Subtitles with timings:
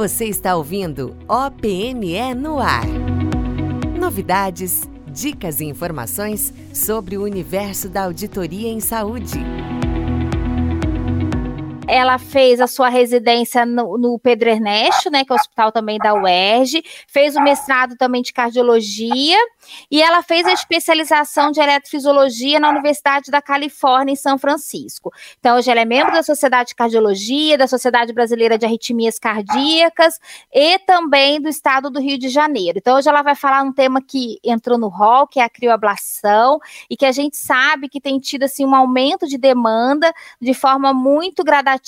[0.00, 2.86] Você está ouvindo OPME no ar.
[3.98, 9.38] Novidades, dicas e informações sobre o universo da auditoria em saúde
[11.90, 15.98] ela fez a sua residência no, no, Pedro Ernesto, né, que é o hospital também
[15.98, 19.36] da UERJ, fez o mestrado também de cardiologia
[19.90, 25.12] e ela fez a especialização de eletrofisiologia na Universidade da Califórnia em São Francisco.
[25.40, 30.20] Então, hoje ela é membro da Sociedade de Cardiologia, da Sociedade Brasileira de Arritmias Cardíacas
[30.54, 32.78] e também do Estado do Rio de Janeiro.
[32.78, 36.60] Então, hoje ela vai falar um tema que entrou no rol, que é a crioablação
[36.88, 40.94] e que a gente sabe que tem tido assim um aumento de demanda de forma
[40.94, 41.79] muito gradativa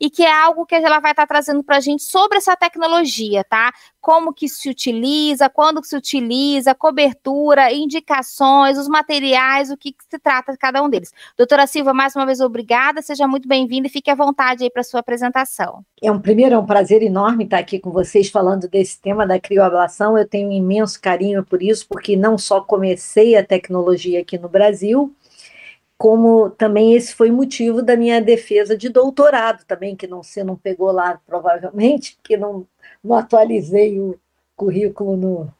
[0.00, 3.44] e que é algo que ela vai estar trazendo para a gente sobre essa tecnologia,
[3.44, 3.72] tá?
[4.00, 10.04] Como que se utiliza, quando que se utiliza, cobertura, indicações, os materiais, o que, que
[10.08, 11.12] se trata de cada um deles.
[11.36, 14.82] Doutora Silva, mais uma vez obrigada, seja muito bem-vinda e fique à vontade aí para
[14.82, 15.84] sua apresentação.
[16.02, 19.38] É um primeiro, é um prazer enorme estar aqui com vocês falando desse tema da
[19.38, 20.16] crioablação.
[20.16, 24.48] Eu tenho um imenso carinho por isso, porque não só comecei a tecnologia aqui no
[24.48, 25.14] Brasil,
[26.00, 30.56] como também esse foi motivo da minha defesa de doutorado também, que não você não
[30.56, 32.66] pegou lá provavelmente, que não,
[33.04, 34.18] não atualizei o
[34.56, 35.54] currículo no,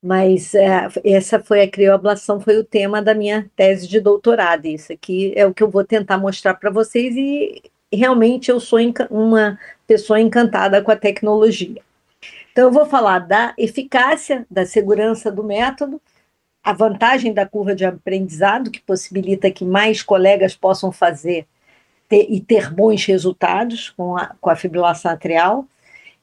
[0.00, 4.66] mas é, essa foi a crioablação, foi o tema da minha tese de doutorado.
[4.66, 7.60] Isso aqui é o que eu vou tentar mostrar para vocês e
[7.92, 8.78] realmente eu sou
[9.10, 11.82] uma pessoa encantada com a tecnologia.
[12.52, 16.00] Então eu vou falar da eficácia, da segurança do método,
[16.66, 21.46] a vantagem da curva de aprendizado, que possibilita que mais colegas possam fazer
[22.08, 25.64] ter, e ter bons resultados com a, com a fibrilação atrial.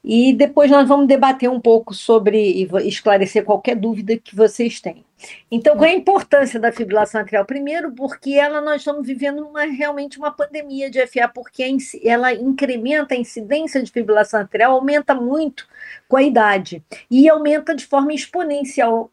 [0.03, 5.05] E depois nós vamos debater um pouco sobre e esclarecer qualquer dúvida que vocês tenham.
[5.49, 7.45] Então, qual é a importância da fibrilação atrial?
[7.45, 11.63] Primeiro, porque ela nós estamos vivendo uma, realmente uma pandemia de FA, porque
[12.03, 15.65] ela incrementa a incidência de fibrilação atrial, aumenta muito
[16.09, 19.09] com a idade e aumenta de forma exponencial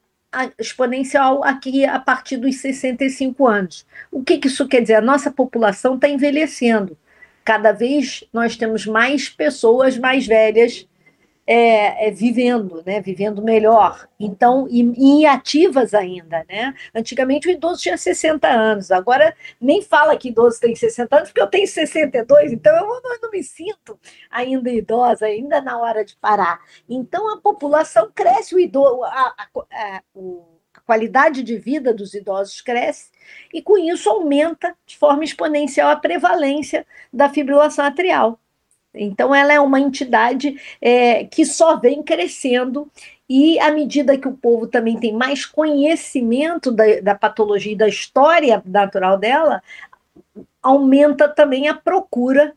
[0.59, 3.87] exponencial aqui a partir dos 65 anos.
[4.11, 4.95] O que, que isso quer dizer?
[4.95, 6.97] A nossa população está envelhecendo.
[7.45, 10.87] Cada vez nós temos mais pessoas mais velhas
[11.53, 14.09] é, é, vivendo, né, vivendo melhor.
[14.21, 16.73] Então, e, ativas ainda, né?
[16.95, 21.43] Antigamente o idoso tinha 60 anos, agora nem fala que idoso tem 60 anos, porque
[21.43, 23.99] eu tenho 62, então eu não, não me sinto
[24.31, 26.61] ainda idosa, ainda na hora de parar.
[26.89, 30.03] Então a população cresce, o idoso, a, a, a,
[30.75, 33.11] a qualidade de vida dos idosos cresce,
[33.53, 38.40] e com isso aumenta de forma exponencial a prevalência da fibrilação atrial.
[38.95, 42.91] Então, ela é uma entidade é, que só vem crescendo,
[43.29, 47.87] e à medida que o povo também tem mais conhecimento da, da patologia e da
[47.87, 49.63] história natural dela,
[50.61, 52.53] aumenta também a procura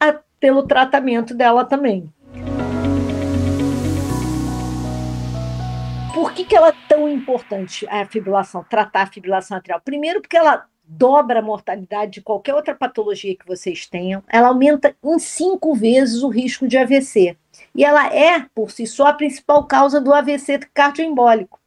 [0.00, 2.12] a, pelo tratamento dela também.
[6.12, 9.80] Por que, que ela é tão importante, a fibrilação, tratar a fibrilação atrial?
[9.84, 14.96] Primeiro, porque ela dobra a mortalidade de qualquer outra patologia que vocês tenham, ela aumenta
[15.02, 17.36] em cinco vezes o risco de AVC.
[17.74, 21.60] E ela é, por si só, a principal causa do AVC cardioembólico.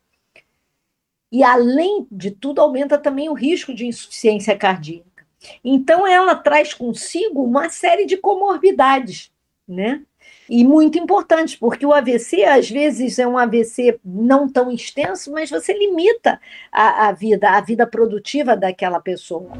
[1.32, 5.26] E, além de tudo, aumenta também o risco de insuficiência cardíaca.
[5.64, 9.32] Então, ela traz consigo uma série de comorbidades,
[9.68, 10.02] né?
[10.50, 15.50] E muito importante, porque o AVC, às vezes, é um AVC não tão extenso, mas
[15.50, 16.42] você limita
[16.72, 19.52] a, a vida, a vida produtiva daquela pessoa.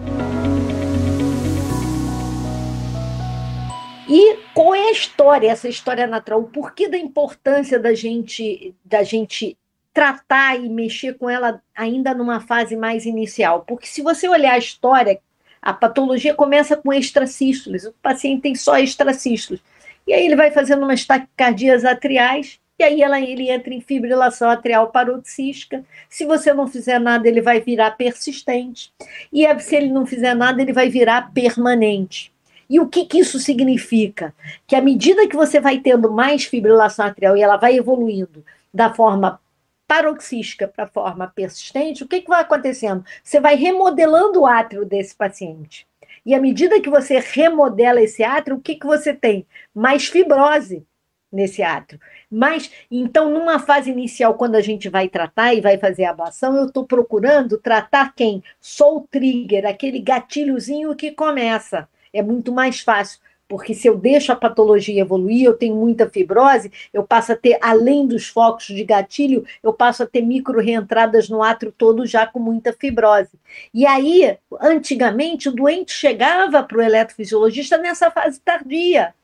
[4.10, 6.40] E qual é a história, essa história natural?
[6.40, 9.56] O porquê da importância da gente, da gente
[9.94, 13.64] tratar e mexer com ela ainda numa fase mais inicial?
[13.68, 15.20] Porque se você olhar a história,
[15.62, 19.62] a patologia começa com extracístoles, o paciente tem só extracístoles.
[20.10, 24.50] E aí ele vai fazendo umas taquicardias atriais, e aí ela, ele entra em fibrilação
[24.50, 25.86] atrial paroxística.
[26.10, 28.92] Se você não fizer nada, ele vai virar persistente.
[29.32, 32.34] E se ele não fizer nada, ele vai virar permanente.
[32.68, 34.34] E o que, que isso significa?
[34.66, 38.92] Que à medida que você vai tendo mais fibrilação atrial e ela vai evoluindo da
[38.92, 39.40] forma
[39.88, 43.06] paroxística para a forma persistente, o que, que vai acontecendo?
[43.24, 45.88] Você vai remodelando o átrio desse paciente.
[46.30, 49.48] E à medida que você remodela esse átrio, o que, que você tem?
[49.74, 50.86] Mais fibrose
[51.32, 52.00] nesse átrio.
[52.30, 56.56] Mas, então, numa fase inicial, quando a gente vai tratar e vai fazer a ablação,
[56.56, 58.44] eu estou procurando tratar quem?
[58.62, 61.90] Só o trigger, aquele gatilhozinho que começa.
[62.14, 63.20] É muito mais fácil
[63.50, 67.58] porque se eu deixo a patologia evoluir, eu tenho muita fibrose, eu passo a ter,
[67.60, 72.28] além dos focos de gatilho, eu passo a ter micro reentradas no átrio todo já
[72.28, 73.32] com muita fibrose.
[73.74, 79.16] E aí, antigamente, o doente chegava para o eletrofisiologista nessa fase tardia.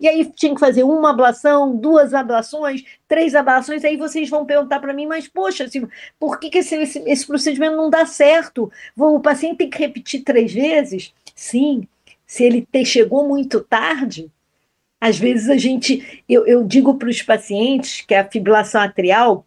[0.00, 4.80] E aí tinha que fazer uma ablação, duas ablações, três ablações, aí vocês vão perguntar
[4.80, 5.86] para mim, mas poxa, assim,
[6.18, 8.72] por que, que esse, esse, esse procedimento não dá certo?
[8.96, 11.14] O paciente tem que repetir três vezes?
[11.34, 11.86] Sim,
[12.34, 14.28] se ele te, chegou muito tarde,
[15.00, 19.46] às vezes a gente, eu, eu digo para os pacientes que a fibrilação atrial,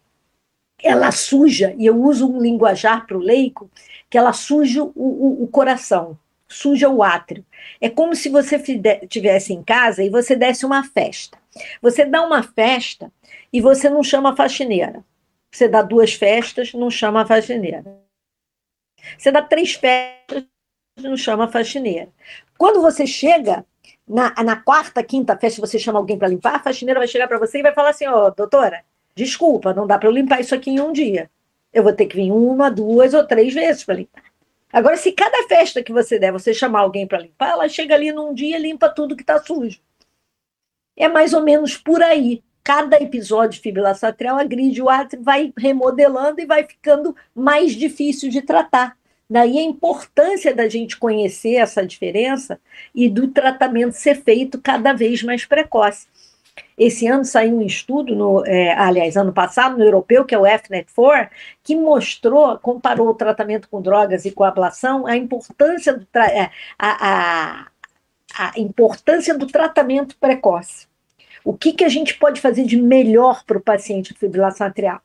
[0.82, 3.70] ela suja, e eu uso um linguajar para o leigo,
[4.08, 6.18] que ela suja o, o, o coração,
[6.48, 7.44] suja o átrio.
[7.78, 11.36] É como se você estivesse em casa e você desse uma festa.
[11.82, 13.12] Você dá uma festa
[13.52, 15.04] e você não chama a faxineira.
[15.50, 17.84] Você dá duas festas, não chama a faxineira.
[19.18, 20.46] Você dá três festas,
[21.02, 22.08] não chama faxineira.
[22.56, 23.64] Quando você chega
[24.06, 27.38] na, na quarta, quinta festa, você chama alguém para limpar, a faxineira vai chegar para
[27.38, 28.82] você e vai falar assim: Ó, oh, doutora,
[29.14, 31.30] desculpa, não dá para eu limpar isso aqui em um dia.
[31.72, 34.22] Eu vou ter que vir uma, duas ou três vezes para limpar.
[34.72, 38.12] Agora, se cada festa que você der, você chamar alguém para limpar, ela chega ali
[38.12, 39.80] num dia e limpa tudo que está sujo.
[40.96, 42.42] É mais ou menos por aí.
[42.62, 48.28] Cada episódio de fibrilação atrial agride o átrio, vai remodelando e vai ficando mais difícil
[48.28, 48.97] de tratar.
[49.30, 52.58] Daí a importância da gente conhecer essa diferença
[52.94, 56.06] e do tratamento ser feito cada vez mais precoce.
[56.76, 60.42] Esse ano saiu um estudo, no, é, aliás, ano passado, no europeu, que é o
[60.42, 61.28] FNET4,
[61.62, 66.50] que mostrou, comparou o tratamento com drogas e com a ablação, a importância do, é,
[66.78, 67.66] a,
[68.38, 70.86] a, a importância do tratamento precoce.
[71.44, 75.00] O que, que a gente pode fazer de melhor para o paciente com fibrilação atrial?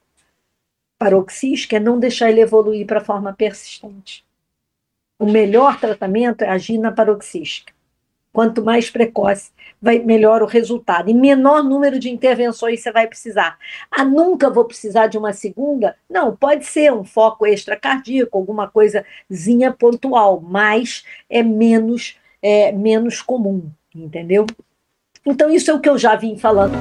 [1.04, 4.24] Paroxística é não deixar ele evoluir para a forma persistente.
[5.20, 7.74] O melhor tratamento é agir na paroxística.
[8.32, 9.52] Quanto mais precoce,
[9.82, 11.10] vai melhor o resultado.
[11.10, 13.58] E menor número de intervenções você vai precisar.
[13.92, 15.98] Ah, nunca vou precisar de uma segunda?
[16.10, 23.70] Não, pode ser um foco extracardíaco, alguma coisazinha pontual, mas é menos, é menos comum,
[23.94, 24.48] entendeu?
[25.26, 26.78] Então, isso é o que eu já vim falando.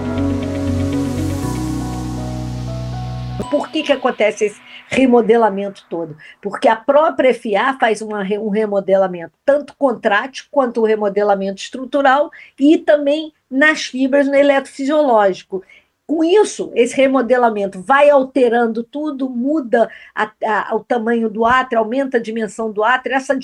[3.50, 6.16] Por que, que acontece esse remodelamento todo?
[6.40, 12.78] Porque a própria FA faz uma, um remodelamento tanto contrátil quanto o remodelamento estrutural e
[12.78, 15.62] também nas fibras no eletrofisiológico.
[16.06, 22.16] Com isso, esse remodelamento vai alterando tudo, muda a, a, o tamanho do átrio, aumenta
[22.18, 23.38] a dimensão do átrio, essa,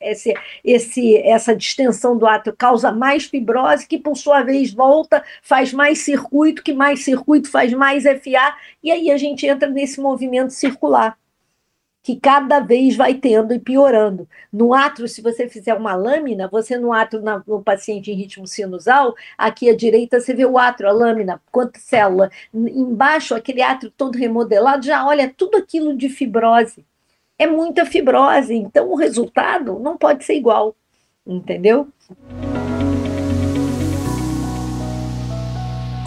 [0.00, 0.34] esse,
[0.64, 5.98] esse, essa distensão do átrio causa mais fibrose, que por sua vez volta, faz mais
[6.00, 11.16] circuito, que mais circuito faz mais FA, e aí a gente entra nesse movimento circular
[12.04, 14.28] que cada vez vai tendo e piorando.
[14.52, 18.46] No átrio, se você fizer uma lâmina, você no átrio, na, no paciente em ritmo
[18.46, 22.30] sinusal, aqui à direita você vê o átrio, a lâmina, quanta célula.
[22.52, 26.84] Embaixo, aquele átrio todo remodelado, já olha tudo aquilo de fibrose.
[27.38, 30.76] É muita fibrose, então o resultado não pode ser igual,
[31.26, 31.88] entendeu?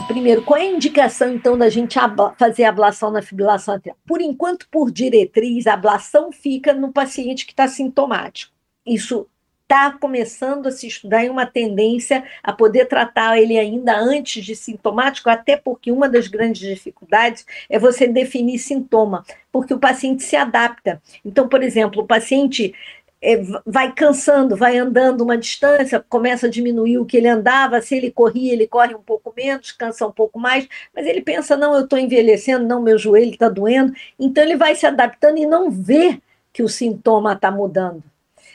[0.08, 1.98] Primeiro, qual é a indicação, então, da gente
[2.38, 3.98] fazer ablação na fibrilação atrial?
[4.06, 8.54] Por enquanto, por diretriz, a ablação fica no paciente que está sintomático.
[8.86, 9.28] Isso
[9.64, 14.56] está começando a se estudar em uma tendência a poder tratar ele ainda antes de
[14.56, 20.38] sintomático, até porque uma das grandes dificuldades é você definir sintoma, porque o paciente se
[20.38, 21.02] adapta.
[21.24, 22.74] Então, por exemplo, o paciente
[23.22, 27.96] é, vai cansando, vai andando uma distância, começa a diminuir o que ele andava, se
[27.96, 31.76] ele corria, ele corre um pouco menos, cansa um pouco mais, mas ele pensa, não,
[31.76, 35.72] eu estou envelhecendo, não, meu joelho está doendo, então ele vai se adaptando e não
[35.72, 36.22] vê
[36.54, 38.04] que o sintoma está mudando.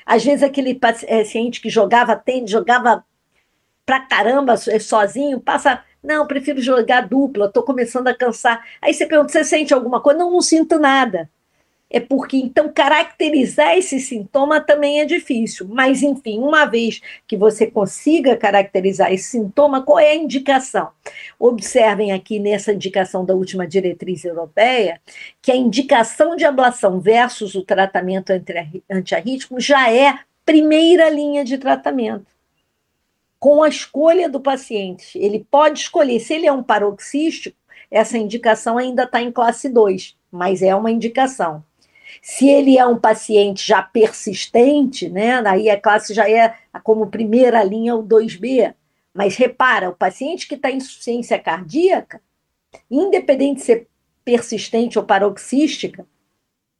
[0.07, 3.05] Às vezes aquele paciente que jogava tênis, jogava
[3.85, 8.65] pra caramba sozinho, passa, não, prefiro jogar dupla, estou começando a cansar.
[8.81, 10.19] Aí você pergunta, você sente alguma coisa?
[10.19, 11.29] Não, não sinto nada
[11.93, 15.69] é porque então caracterizar esse sintoma também é difícil.
[15.69, 20.89] Mas, enfim, uma vez que você consiga caracterizar esse sintoma, qual é a indicação?
[21.39, 25.01] Observem aqui nessa indicação da última diretriz europeia
[25.43, 28.33] que a indicação de ablação versus o tratamento
[28.91, 32.33] antiarrítmico já é primeira linha de tratamento.
[33.39, 37.57] Com a escolha do paciente, ele pode escolher, se ele é um paroxístico,
[37.91, 41.63] essa indicação ainda está em classe 2, mas é uma indicação.
[42.21, 47.63] Se ele é um paciente já persistente, né, aí a classe já é como primeira
[47.63, 48.75] linha o 2B.
[49.15, 52.21] Mas repara, o paciente que está em insuficiência cardíaca,
[52.91, 53.89] independente de ser
[54.25, 56.07] persistente ou paroxística,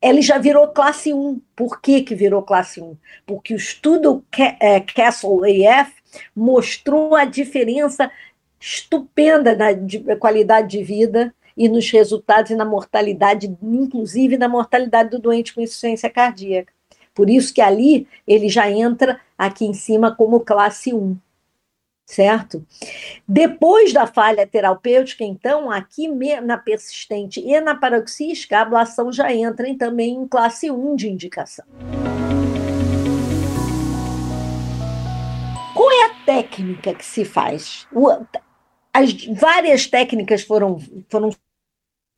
[0.01, 1.41] ele já virou classe 1.
[1.55, 2.97] Por que, que virou classe 1?
[3.25, 4.25] Porque o estudo
[4.61, 5.93] é, Castle AF
[6.35, 8.11] mostrou a diferença
[8.59, 15.19] estupenda na qualidade de vida e nos resultados e na mortalidade, inclusive na mortalidade do
[15.19, 16.73] doente com insuficiência cardíaca.
[17.15, 21.17] Por isso que ali ele já entra aqui em cima como classe 1.
[22.07, 22.65] certo?
[23.27, 26.09] Depois da falha terapêutica, então, aqui
[26.43, 31.09] na persistente e na paroxística, a ablação já entra em, também em classe 1 de
[31.09, 31.65] indicação.
[35.75, 37.87] Qual é a técnica que se faz?
[38.95, 41.31] As várias técnicas foram, foram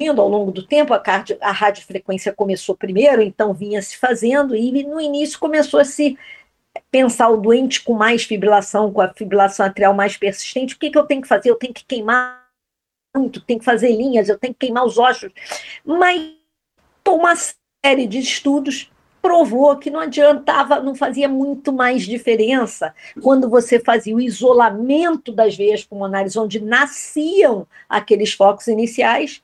[0.08, 4.82] ao longo do tempo, a, cardio, a radiofrequência começou primeiro, então vinha se fazendo, e
[4.82, 6.18] no início começou a se
[6.90, 10.98] pensar o doente com mais fibrilação, com a fibrilação atrial mais persistente, o que, que
[10.98, 11.50] eu tenho que fazer?
[11.50, 12.44] Eu tenho que queimar
[13.14, 15.32] muito, tenho que fazer linhas, eu tenho que queimar os ossos.
[15.84, 16.34] Mas
[17.08, 18.90] uma série de estudos
[19.24, 25.56] provou que não adiantava, não fazia muito mais diferença quando você fazia o isolamento das
[25.56, 29.42] veias pulmonares onde nasciam aqueles focos iniciais,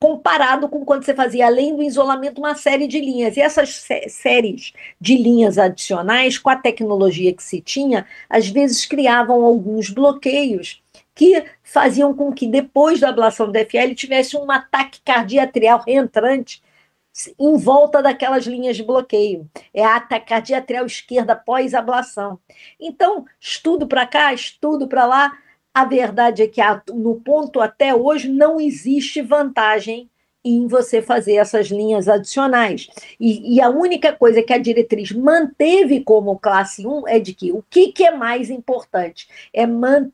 [0.00, 3.36] comparado com quando você fazia, além do isolamento, uma série de linhas.
[3.36, 8.86] E essas sé séries de linhas adicionais, com a tecnologia que se tinha, às vezes
[8.86, 10.80] criavam alguns bloqueios
[11.16, 16.62] que faziam com que, depois da ablação do FL, tivesse um ataque cardíaco reentrante
[17.38, 19.48] em volta daquelas linhas de bloqueio.
[19.72, 22.38] É a taquicardia atrial esquerda pós-ablação.
[22.80, 25.38] Então, estudo para cá, estudo para lá,
[25.72, 26.60] a verdade é que
[26.92, 30.10] no ponto até hoje não existe vantagem
[30.44, 32.88] em você fazer essas linhas adicionais.
[33.18, 37.50] E, e, a única coisa que a diretriz manteve como classe 1 é de que
[37.50, 39.26] o que, que é mais importante?
[39.54, 39.64] É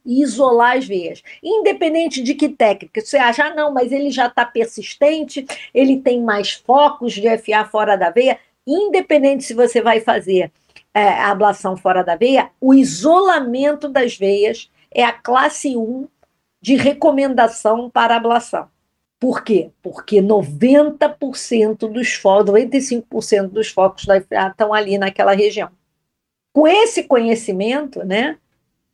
[0.07, 1.23] isolar as veias.
[1.43, 3.01] Independente de que técnica.
[3.01, 5.45] Você acha, ah, não, mas ele já está persistente,
[5.75, 8.39] ele tem mais focos de FA fora da veia.
[8.65, 10.53] Independente se você vai fazer
[10.95, 16.07] é, a ablação fora da veia, o isolamento das veias é a classe 1
[16.61, 18.69] de recomendação para ablação.
[19.21, 19.71] Por quê?
[19.83, 25.71] Porque 90% dos focos, 95% dos focos da estão ali naquela região.
[26.53, 28.39] Com esse conhecimento, né,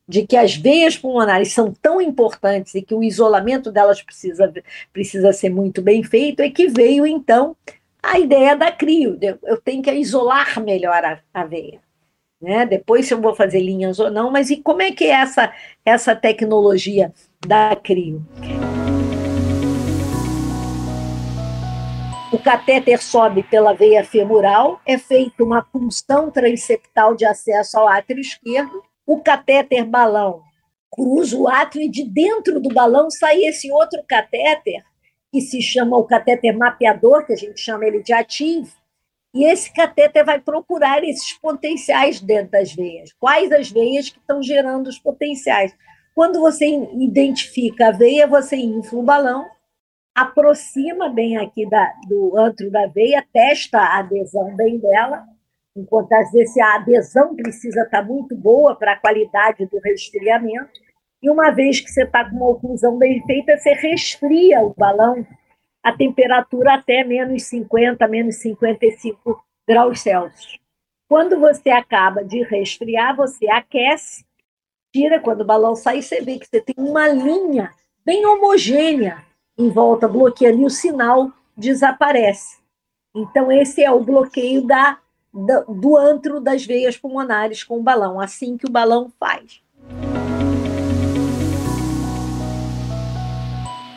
[0.06, 4.52] de que as veias pulmonares são tão importantes e que o isolamento delas precisa,
[4.92, 7.56] precisa ser muito bem feito, é que veio então
[8.02, 9.18] a ideia da CRIO.
[9.44, 11.80] Eu tenho que isolar melhor a, a veia
[12.40, 12.66] né?
[12.66, 15.52] Depois se eu vou fazer linhas ou não, mas e como é que é essa,
[15.84, 17.12] essa tecnologia
[17.46, 18.22] da CRIO?
[22.32, 28.20] O catéter sobe pela veia femoral, é feita uma punção transeptal de acesso ao átrio
[28.20, 28.82] esquerdo.
[29.06, 30.42] O catéter balão
[30.90, 34.82] cruza o átrio e de dentro do balão sai esse outro catéter,
[35.30, 38.72] que se chama o catéter mapeador, que a gente chama ele de ativo,
[39.32, 43.12] e esse cateter vai procurar esses potenciais dentro das veias.
[43.20, 45.72] Quais as veias que estão gerando os potenciais?
[46.12, 49.46] Quando você identifica a veia, você infla o balão,
[50.16, 55.22] aproxima bem aqui da, do antro da veia, testa a adesão bem dela,
[55.76, 60.80] enquanto às vezes a adesão precisa estar muito boa para a qualidade do resfriamento.
[61.22, 65.26] E uma vez que você está com uma oclusão bem feita, você resfria o balão
[65.82, 70.58] a temperatura até menos 50, menos 55 graus Celsius.
[71.08, 74.24] Quando você acaba de resfriar, você aquece,
[74.92, 77.70] tira, quando o balão sai, você vê que você tem uma linha
[78.04, 79.26] bem homogênea
[79.58, 82.58] em volta, bloqueando, e o sinal desaparece.
[83.14, 84.98] Então, esse é o bloqueio da,
[85.32, 89.62] da, do antro das veias pulmonares com o balão, assim que o balão faz.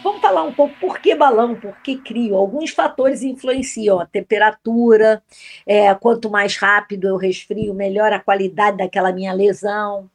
[0.01, 2.37] Vamos falar um pouco por que balão, por que crio.
[2.37, 5.21] Alguns fatores influenciam a temperatura,
[5.67, 10.09] é, quanto mais rápido eu resfrio, melhor a qualidade daquela minha lesão.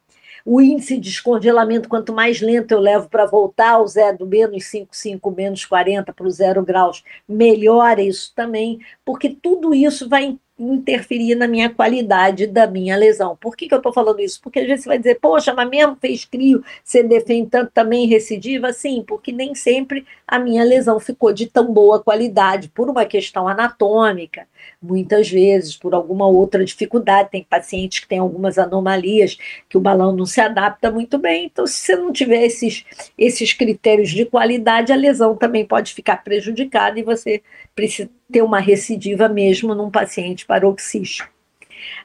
[0.45, 4.63] O índice de descongelamento, quanto mais lento eu levo para voltar ao zero, do menos
[4.65, 11.35] 5,5, menos 40 para o zero graus, melhora isso também, porque tudo isso vai interferir
[11.35, 13.35] na minha qualidade da minha lesão.
[13.35, 14.39] Por que, que eu estou falando isso?
[14.41, 18.07] Porque às vezes você vai dizer, poxa, mas mesmo fez crio, você defende tanto também
[18.07, 18.71] recidiva?
[18.71, 23.47] Sim, porque nem sempre a minha lesão ficou de tão boa qualidade, por uma questão
[23.49, 24.47] anatômica,
[24.81, 27.31] muitas vezes, por alguma outra dificuldade.
[27.31, 31.45] Tem pacientes que têm algumas anomalias, que o balão não se adapta muito bem.
[31.45, 32.85] Então, se você não tiver esses,
[33.17, 37.43] esses critérios de qualidade, a lesão também pode ficar prejudicada e você
[37.75, 41.35] precisa ter uma recidiva mesmo num paciente paroxístico.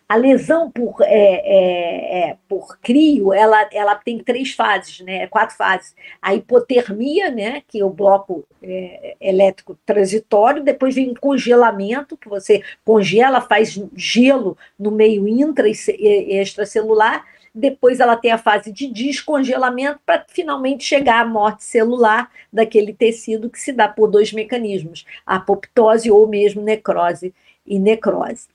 [0.08, 5.28] A lesão por, é, é, é, por crio, ela, ela tem três fases, né?
[5.28, 5.94] quatro fases.
[6.20, 7.62] A hipotermia, né?
[7.68, 14.58] que é o bloco é, elétrico transitório, depois vem congelamento, que você congela, faz gelo
[14.76, 21.20] no meio intra e extracelular, depois ela tem a fase de descongelamento para finalmente chegar
[21.20, 27.34] à morte celular daquele tecido que se dá por dois mecanismos, apoptose ou mesmo necrose
[27.66, 28.48] e necrose.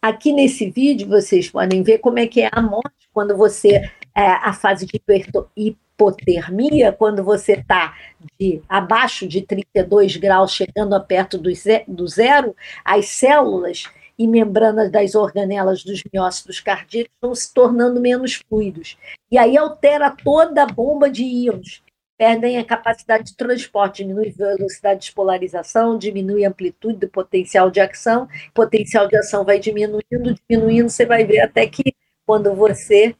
[0.00, 4.26] Aqui nesse vídeo vocês podem ver como é que é a morte quando você é,
[4.26, 5.00] a fase de
[5.56, 7.94] hipotermia, quando você está
[8.68, 13.84] abaixo de 32 graus, chegando a perto do zero, as células
[14.18, 18.98] e membranas das organelas dos miócitos cardíacos vão se tornando menos fluidos.
[19.30, 21.82] E aí altera toda a bomba de íons.
[22.18, 27.70] Perdem a capacidade de transporte, diminui a velocidade de polarização, diminui a amplitude do potencial
[27.70, 31.94] de ação, potencial de ação vai diminuindo, diminuindo, você vai ver até que
[32.26, 33.14] quando você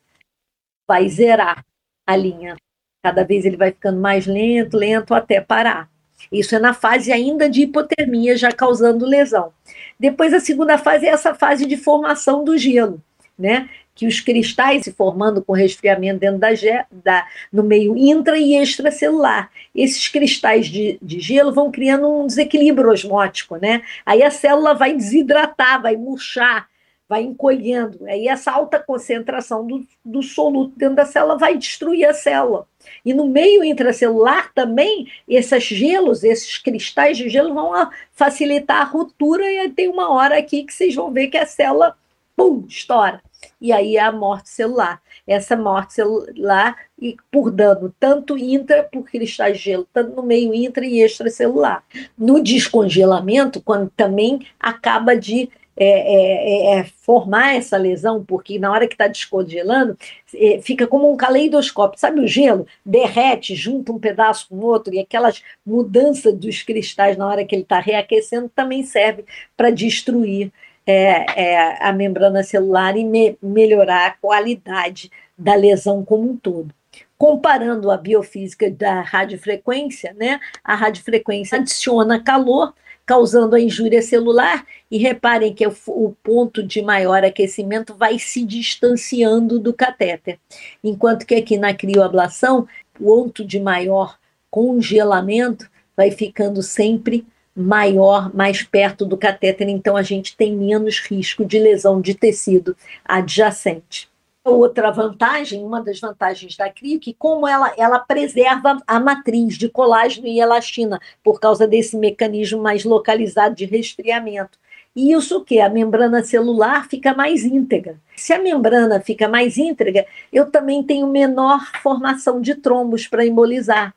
[0.86, 1.64] vai zerar
[2.04, 2.56] a linha.
[3.00, 5.88] Cada vez ele vai ficando mais lento, lento, até parar.
[6.30, 9.52] Isso é na fase ainda de hipotermia, já causando lesão.
[9.98, 13.02] Depois, a segunda fase é essa fase de formação do gelo,
[13.38, 13.68] né?
[13.94, 16.48] Que os cristais se formando com resfriamento dentro da,
[16.90, 19.50] da no meio intra e extracelular.
[19.74, 23.82] Esses cristais de, de gelo vão criando um desequilíbrio osmótico, né?
[24.06, 26.68] Aí a célula vai desidratar, vai murchar,
[27.08, 28.04] vai encolhendo.
[28.06, 32.66] Aí essa alta concentração do, do soluto dentro da célula vai destruir a célula.
[33.04, 37.72] E no meio intracelular também, esses gelos, esses cristais de gelo vão
[38.12, 41.96] facilitar a ruptura, e tem uma hora aqui que vocês vão ver que a célula,
[42.36, 43.22] pum, estoura.
[43.60, 45.00] E aí é a morte celular.
[45.26, 50.54] Essa morte celular, e por dano tanto intra, por cristais de gelo, tanto no meio
[50.54, 51.82] intra e extracelular.
[52.16, 55.50] No descongelamento, quando também acaba de
[55.80, 59.96] é, é, é, é, formar essa lesão, porque na hora que está descongelando,
[60.34, 62.00] é, fica como um caleidoscópio.
[62.00, 62.66] Sabe o gelo?
[62.84, 67.54] Derrete, junta um pedaço com o outro, e aquelas mudanças dos cristais na hora que
[67.54, 69.24] ele está reaquecendo também serve
[69.56, 70.52] para destruir
[70.84, 76.74] é, a membrana celular e me, melhorar a qualidade da lesão como um todo
[77.18, 80.38] comparando a biofísica da radiofrequência, né?
[80.62, 82.72] A radiofrequência adiciona calor,
[83.04, 84.64] causando a injúria celular.
[84.90, 90.38] E reparem que o ponto de maior aquecimento vai se distanciando do catéter,
[90.82, 92.66] enquanto que aqui na crioablação,
[92.98, 94.18] o ponto de maior
[94.50, 101.44] congelamento vai ficando sempre maior, mais perto do catéter, então a gente tem menos risco
[101.44, 104.08] de lesão de tecido adjacente.
[104.44, 109.68] Outra vantagem, uma das vantagens da CRIO, que como ela, ela preserva a matriz de
[109.68, 114.58] colágeno e elastina, por causa desse mecanismo mais localizado de resfriamento.
[114.98, 118.00] E isso que a membrana celular fica mais íntegra.
[118.16, 123.94] Se a membrana fica mais íntegra, eu também tenho menor formação de trombos para embolizar,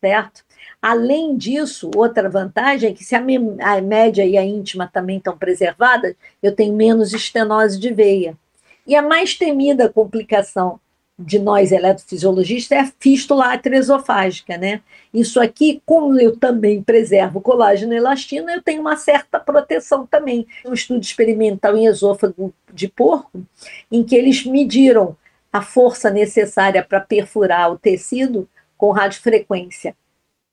[0.00, 0.44] certo?
[0.82, 5.38] Além disso, outra vantagem é que se a, a média e a íntima também estão
[5.38, 8.36] preservadas, eu tenho menos estenose de veia.
[8.84, 10.80] E a mais temida complicação
[11.24, 14.80] de nós eletrofisiologistas é a fístula atriosofágica, né?
[15.12, 20.46] Isso aqui, como eu também preservo colágeno e elastina, eu tenho uma certa proteção também.
[20.64, 23.42] Um estudo experimental em esôfago de porco,
[23.90, 25.16] em que eles mediram
[25.52, 29.94] a força necessária para perfurar o tecido com radiofrequência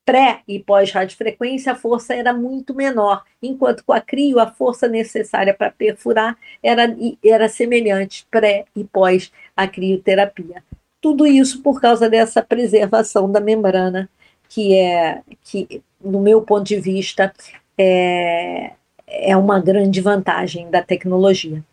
[0.05, 5.53] pré e pós-radiofrequência, a força era muito menor, enquanto com a crio, a força necessária
[5.53, 10.63] para perfurar era, era semelhante pré e pós a crioterapia.
[10.99, 14.09] Tudo isso por causa dessa preservação da membrana,
[14.49, 17.31] que é, que, no meu ponto de vista,
[17.77, 18.71] é,
[19.07, 21.63] é uma grande vantagem da tecnologia.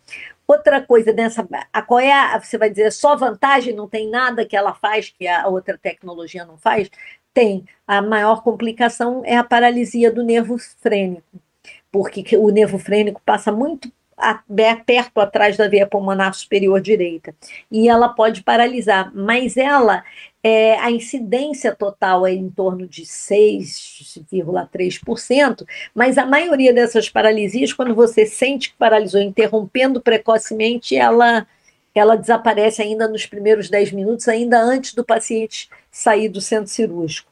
[0.47, 4.45] Outra coisa dessa, a, qual é a, você vai dizer só vantagem, não tem nada
[4.45, 6.89] que ela faz que a outra tecnologia não faz?
[7.37, 7.63] Tem.
[7.85, 11.39] A maior complicação é a paralisia do nervo frênico,
[11.91, 13.91] porque o nervo frênico passa muito
[14.83, 17.35] perto atrás da veia pulmonar superior direita
[17.71, 20.03] e ela pode paralisar, mas ela
[20.43, 27.93] é, a incidência total é em torno de 6,3%, mas a maioria dessas paralisias, quando
[27.93, 31.45] você sente que paralisou interrompendo precocemente, ela
[31.97, 37.31] ela desaparece ainda nos primeiros 10 minutos, ainda antes do paciente sair do centro cirúrgico.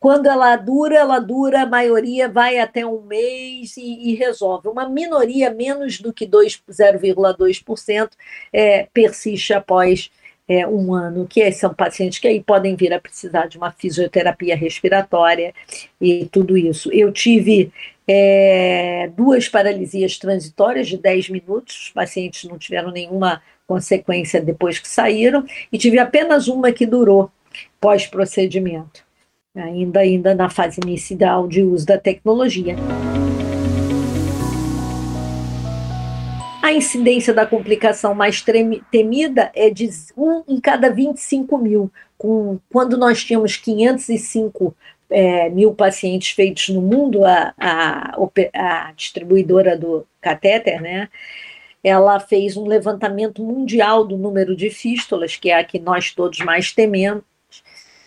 [0.00, 4.66] Quando ela dura, ela dura, a maioria vai até um mês e, e resolve.
[4.68, 8.10] Uma minoria, menos do que 0,2%,
[8.50, 10.10] é, persiste após
[10.48, 14.56] é, um ano, que são pacientes que aí podem vir a precisar de uma fisioterapia
[14.56, 15.54] respiratória
[16.00, 16.90] e tudo isso.
[16.92, 17.70] Eu tive
[18.08, 24.88] é, duas paralisias transitórias de 10 minutos, os pacientes não tiveram nenhuma consequência depois que
[24.88, 27.30] saíram, e tive apenas uma que durou
[27.80, 29.04] pós-procedimento,
[29.54, 32.74] ainda, ainda na fase inicial de uso da tecnologia.
[36.60, 38.44] A incidência da complicação mais
[38.90, 41.92] temida é de 1 em cada 25 mil.
[42.18, 44.74] Com, quando nós tínhamos 505
[45.08, 48.16] é, mil pacientes feitos no mundo, a, a,
[48.52, 51.08] a distribuidora do catéter, né?
[51.82, 56.38] Ela fez um levantamento mundial do número de fístulas, que é a que nós todos
[56.40, 57.24] mais tememos,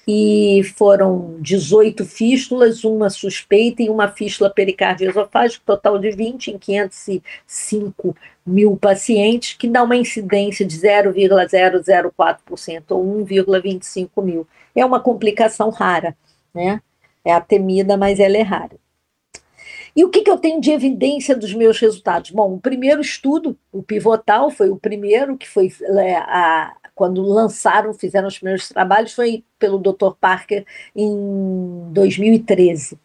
[0.07, 6.57] e foram 18 fístulas, uma suspeita e uma fístula pericárdia esofágica, total de 20 em
[6.57, 14.45] 505 mil pacientes, que dá uma incidência de 0,004% ou 1,25 mil.
[14.75, 16.15] É uma complicação rara,
[16.53, 16.81] né?
[17.23, 18.82] É a temida, mas ela é rara.
[19.95, 22.31] E o que, que eu tenho de evidência dos meus resultados?
[22.31, 27.93] Bom, o primeiro estudo, o pivotal, foi o primeiro que foi é, a, quando lançaram,
[27.93, 30.15] fizeram os primeiros trabalhos, foi pelo Dr.
[30.19, 32.99] Parker em 2013.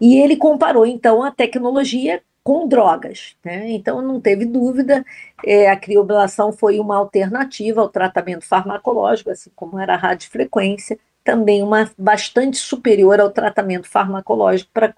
[0.00, 3.36] E ele comparou, então, a tecnologia com drogas.
[3.42, 3.70] Né?
[3.70, 5.04] Então, não teve dúvida,
[5.44, 11.62] é, a crioblação foi uma alternativa ao tratamento farmacológico, assim como era a radiofrequência, também
[11.62, 14.92] uma bastante superior ao tratamento farmacológico para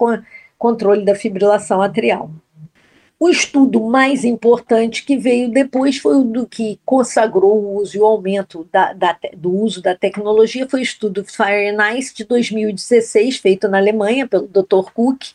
[0.59, 2.31] controle da fibrilação atrial.
[3.19, 8.01] O estudo mais importante que veio depois foi o do que consagrou o uso e
[8.01, 11.25] o aumento da, da, do uso da tecnologia, foi o estudo
[11.97, 14.91] Ice de 2016, feito na Alemanha pelo Dr.
[14.93, 15.29] Cook,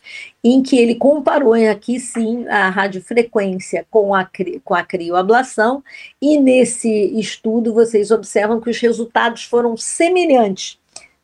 [0.44, 4.30] em que ele comparou aqui sim a radiofrequência com a,
[4.62, 5.82] com a crioablação,
[6.20, 10.78] e nesse estudo vocês observam que os resultados foram semelhantes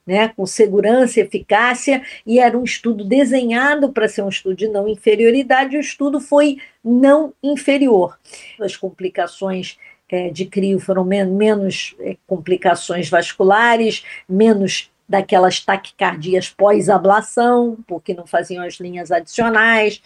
[0.09, 4.88] né, com segurança eficácia, e era um estudo desenhado para ser um estudo de não
[4.88, 8.18] inferioridade, e o estudo foi não inferior.
[8.59, 9.77] As complicações
[10.09, 18.27] é, de crio foram men menos é, complicações vasculares, menos daquelas taquicardias pós-ablação, porque não
[18.27, 20.01] faziam as linhas adicionais,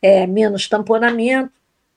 [0.00, 1.50] é, menos tamponamento,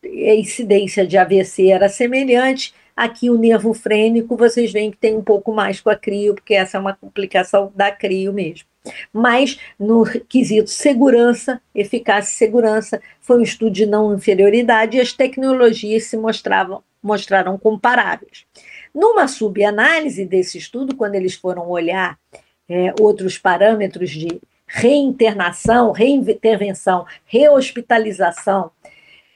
[0.03, 5.21] a incidência de AVC era semelhante, Aqui o nervo frênico, vocês veem que tem um
[5.21, 8.67] pouco mais com a crio, porque essa é uma complicação da crio mesmo.
[9.11, 15.11] Mas no quesito segurança, eficácia e segurança, foi um estudo de não inferioridade e as
[15.11, 18.45] tecnologias se mostravam, mostraram comparáveis.
[18.93, 22.17] Numa subanálise desse estudo, quando eles foram olhar
[22.69, 28.71] é, outros parâmetros de reinternação, reintervenção, rehospitalização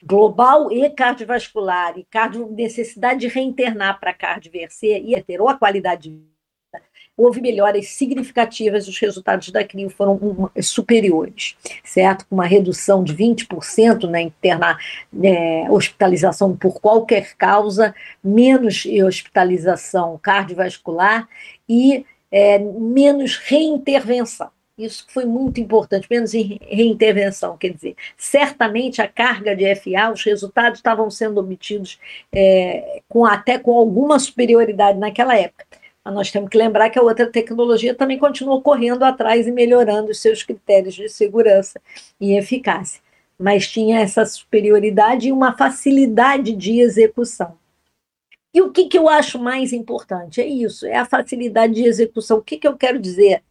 [0.02, 6.04] global e cardiovascular e cardio, necessidade de reinternar para cardioverser e ter ou a qualidade
[6.04, 6.30] de vida,
[7.16, 12.26] houve melhoras significativas, os resultados da CRIO foram um, superiores, certo?
[12.26, 14.78] Com uma redução de 20% na interna,
[15.22, 21.28] é, hospitalização por qualquer causa, menos hospitalização cardiovascular
[21.68, 24.50] e é, menos reintervenção.
[24.80, 30.24] Isso foi muito importante, menos em reintervenção, quer dizer, certamente a carga de FA, os
[30.24, 31.98] resultados estavam sendo obtidos
[32.32, 35.66] é, com, até com alguma superioridade naquela época.
[36.02, 40.10] Mas nós temos que lembrar que a outra tecnologia também continuou correndo atrás e melhorando
[40.10, 41.78] os seus critérios de segurança
[42.18, 43.02] e eficácia.
[43.38, 47.58] Mas tinha essa superioridade e uma facilidade de execução.
[48.52, 50.40] E o que, que eu acho mais importante?
[50.40, 52.38] É isso, é a facilidade de execução.
[52.38, 53.42] O que, que eu quero dizer?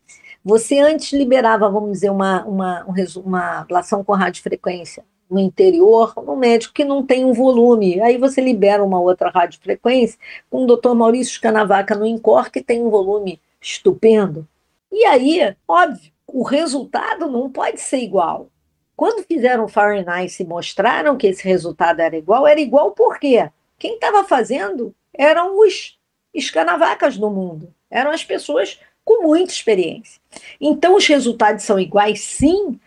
[0.43, 2.86] Você antes liberava, vamos dizer, uma, uma,
[3.17, 8.02] uma ablação com radiofrequência no interior, no médico que não tem um volume.
[8.02, 10.17] Aí você libera uma outra radiofrequência
[10.49, 14.47] com o doutor Maurício Scanavaca no INCOR, que tem um volume estupendo.
[14.91, 18.47] E aí, óbvio, o resultado não pode ser igual.
[18.95, 23.49] Quando fizeram Fahrenheit e mostraram que esse resultado era igual, era igual por quê?
[23.78, 25.97] Quem estava fazendo eram os
[26.34, 27.73] escanavacas do mundo.
[27.89, 30.22] Eram as pessoas com muita experiência.
[30.62, 32.80] Então, os resultados são iguais, sim,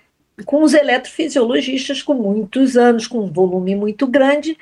[0.46, 4.56] com os eletrofisiologistas com muitos anos, com um volume muito grande.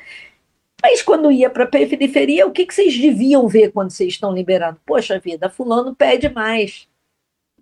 [0.82, 4.32] Mas quando ia para a periferia, o que, que vocês deviam ver quando vocês estão
[4.32, 4.80] liberando?
[4.86, 6.88] Poxa vida, fulano pede mais.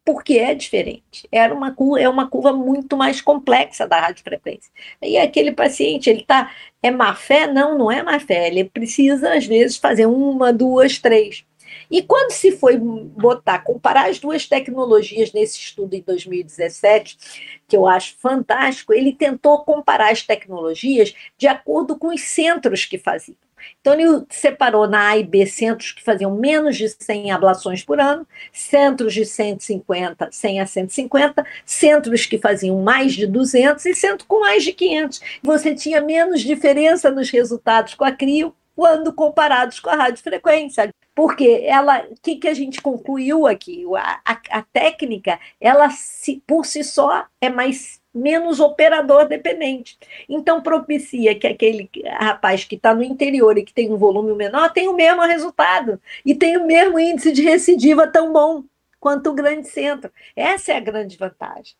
[0.04, 1.26] Porque é diferente.
[1.32, 4.70] Era uma curva, é uma curva muito mais complexa da radiofrequência.
[5.02, 6.52] E aquele paciente, ele está.
[6.80, 7.48] É má fé?
[7.48, 8.46] Não, não é má fé.
[8.46, 11.44] Ele precisa, às vezes, fazer uma, duas, três.
[11.90, 17.18] E quando se foi botar, comparar as duas tecnologias nesse estudo em 2017,
[17.66, 22.98] que eu acho fantástico, ele tentou comparar as tecnologias de acordo com os centros que
[22.98, 23.36] faziam.
[23.80, 28.00] Então, ele separou na A e B centros que faziam menos de 100 ablações por
[28.00, 34.26] ano, centros de 150, 100 a 150, centros que faziam mais de 200 e centros
[34.26, 35.20] com mais de 500.
[35.42, 40.94] Você tinha menos diferença nos resultados com a CRIO quando comparados com a radiofrequência.
[41.12, 43.84] Porque ela, o que, que a gente concluiu aqui?
[43.96, 49.98] A, a, a técnica, ela se, por si só é mais menos operador dependente.
[50.28, 54.72] Então propicia que aquele rapaz que está no interior e que tem um volume menor
[54.72, 58.62] tenha o mesmo resultado e tem o mesmo índice de recidiva tão bom
[59.00, 60.08] quanto o grande centro.
[60.36, 61.74] Essa é a grande vantagem.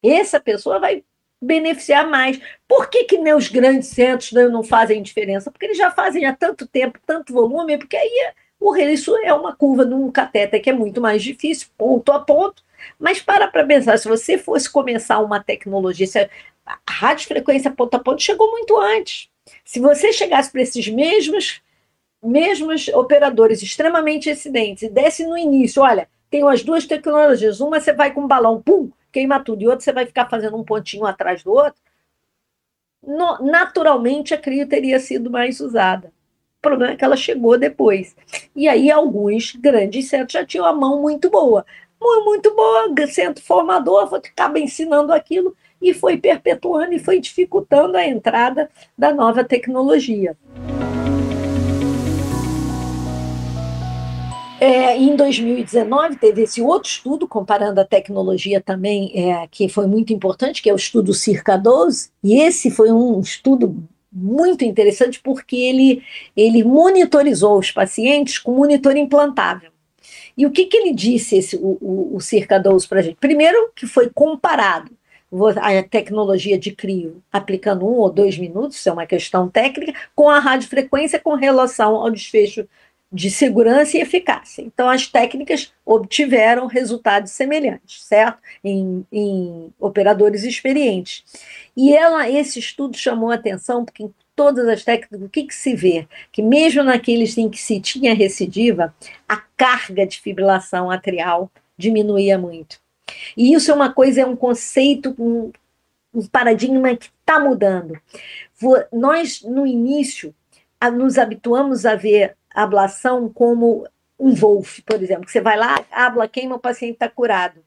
[0.00, 1.02] Essa pessoa vai
[1.44, 2.40] beneficiar mais.
[2.66, 5.50] Por que, que nem os grandes centros não fazem diferença?
[5.50, 9.54] Porque eles já fazem há tanto tempo, tanto volume, porque aí o isso é uma
[9.54, 10.10] curva de um
[10.58, 12.62] que é muito mais difícil, ponto a ponto.
[12.98, 16.06] Mas para para pensar, se você fosse começar uma tecnologia,
[16.66, 19.28] a radiofrequência ponto a ponto chegou muito antes.
[19.64, 21.62] Se você chegasse para esses mesmos
[22.22, 27.92] mesmos operadores extremamente excedentes e desse no início, olha, tem as duas tecnologias, uma você
[27.92, 31.06] vai com um balão, pum, queima tudo, e outra você vai ficar fazendo um pontinho
[31.06, 31.80] atrás do outro,
[33.00, 36.08] no, naturalmente a CRIO teria sido mais usada.
[36.58, 38.16] O problema é que ela chegou depois.
[38.56, 41.64] E aí alguns grandes centros já tinham a mão muito boa.
[42.00, 48.70] Muito boa, centro formador, acaba ensinando aquilo e foi perpetuando e foi dificultando a entrada
[48.96, 50.36] da nova tecnologia.
[54.66, 60.10] É, em 2019, teve esse outro estudo, comparando a tecnologia também, é, que foi muito
[60.14, 65.54] importante, que é o estudo Circa 12, e esse foi um estudo muito interessante porque
[65.54, 66.02] ele,
[66.34, 69.70] ele monitorizou os pacientes com monitor implantável.
[70.34, 73.16] E o que, que ele disse, esse, o, o, o Circa 12 para a gente?
[73.16, 74.90] Primeiro, que foi comparado
[75.60, 80.30] a tecnologia de crio aplicando um ou dois minutos, isso é uma questão técnica, com
[80.30, 82.66] a radiofrequência com relação ao desfecho
[83.14, 84.60] de segurança e eficácia.
[84.60, 88.38] Então, as técnicas obtiveram resultados semelhantes, certo?
[88.62, 91.24] Em, em operadores experientes.
[91.76, 95.76] E ela, esse estudo chamou atenção porque em todas as técnicas, o que, que se
[95.76, 96.08] vê?
[96.32, 98.92] Que mesmo naqueles em que se tinha recidiva,
[99.28, 101.48] a carga de fibrilação atrial
[101.78, 102.80] diminuía muito.
[103.36, 105.52] E isso é uma coisa, é um conceito, um,
[106.12, 107.96] um paradigma que está mudando.
[108.92, 110.34] Nós, no início,
[110.90, 113.86] nos habituamos a ver ablação como
[114.18, 117.60] um Wolf, por exemplo, que você vai lá, abla, queima, o paciente está curado.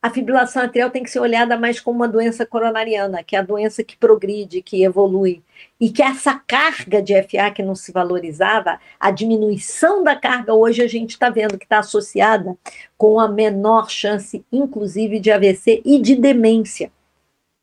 [0.00, 3.42] A fibrilação atrial tem que ser olhada mais como uma doença coronariana, que é a
[3.42, 5.42] doença que progride, que evolui.
[5.80, 10.82] E que essa carga de FA que não se valorizava, a diminuição da carga, hoje
[10.82, 12.54] a gente está vendo que está associada
[12.98, 16.92] com a menor chance, inclusive, de AVC e de demência.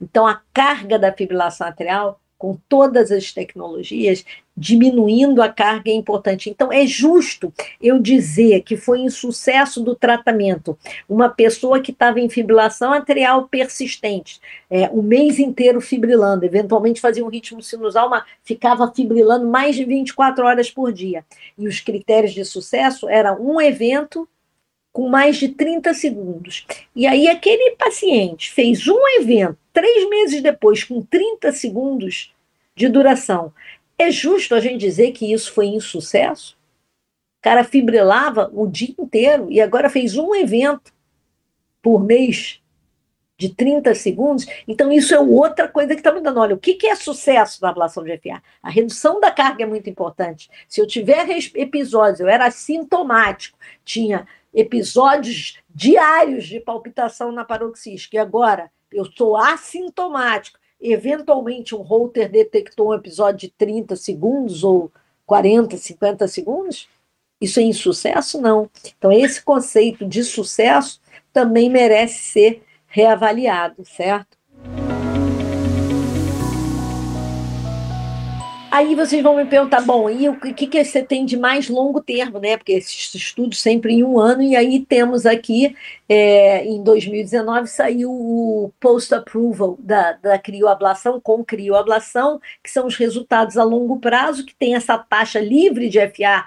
[0.01, 4.25] Então, a carga da fibrilação atrial com todas as tecnologias,
[4.61, 6.47] diminuindo a carga é importante.
[6.47, 10.77] Então, é justo eu dizer que foi um sucesso do tratamento
[11.09, 17.25] uma pessoa que estava em fibrilação atrial persistente, é, o mês inteiro fibrilando, eventualmente fazia
[17.25, 21.25] um ritmo sinusal, mas ficava fibrilando mais de 24 horas por dia.
[21.57, 24.29] E os critérios de sucesso era um evento
[24.93, 26.67] com mais de 30 segundos.
[26.95, 32.31] E aí, aquele paciente fez um evento três meses depois, com 30 segundos
[32.75, 33.53] de duração.
[34.01, 36.57] É justo a gente dizer que isso foi insucesso?
[37.37, 40.91] O cara fibrilava o dia inteiro e agora fez um evento
[41.83, 42.59] por mês
[43.37, 44.47] de 30 segundos.
[44.67, 46.39] Então, isso é outra coisa que está me dando.
[46.39, 48.41] Olha, o que, que é sucesso na ablação de FA?
[48.63, 50.49] A redução da carga é muito importante.
[50.67, 58.19] Se eu tiver episódios, eu era assintomático, tinha episódios diários de palpitação na paroxística, e
[58.19, 64.91] agora eu sou assintomático, eventualmente um router detectou um episódio de 30 segundos ou
[65.25, 66.89] 40, 50 segundos,
[67.39, 68.41] isso é insucesso?
[68.41, 68.69] Não.
[68.97, 74.37] Então, esse conceito de sucesso também merece ser reavaliado, certo?
[78.71, 82.01] Aí vocês vão me perguntar, bom, e o que, que você tem de mais longo
[82.01, 82.55] termo, né?
[82.55, 85.75] Porque esses estudos sempre em um ano, e aí temos aqui,
[86.07, 93.57] é, em 2019, saiu o post-approval da, da crioablação com crioablação, que são os resultados
[93.57, 96.45] a longo prazo, que tem essa taxa livre de FA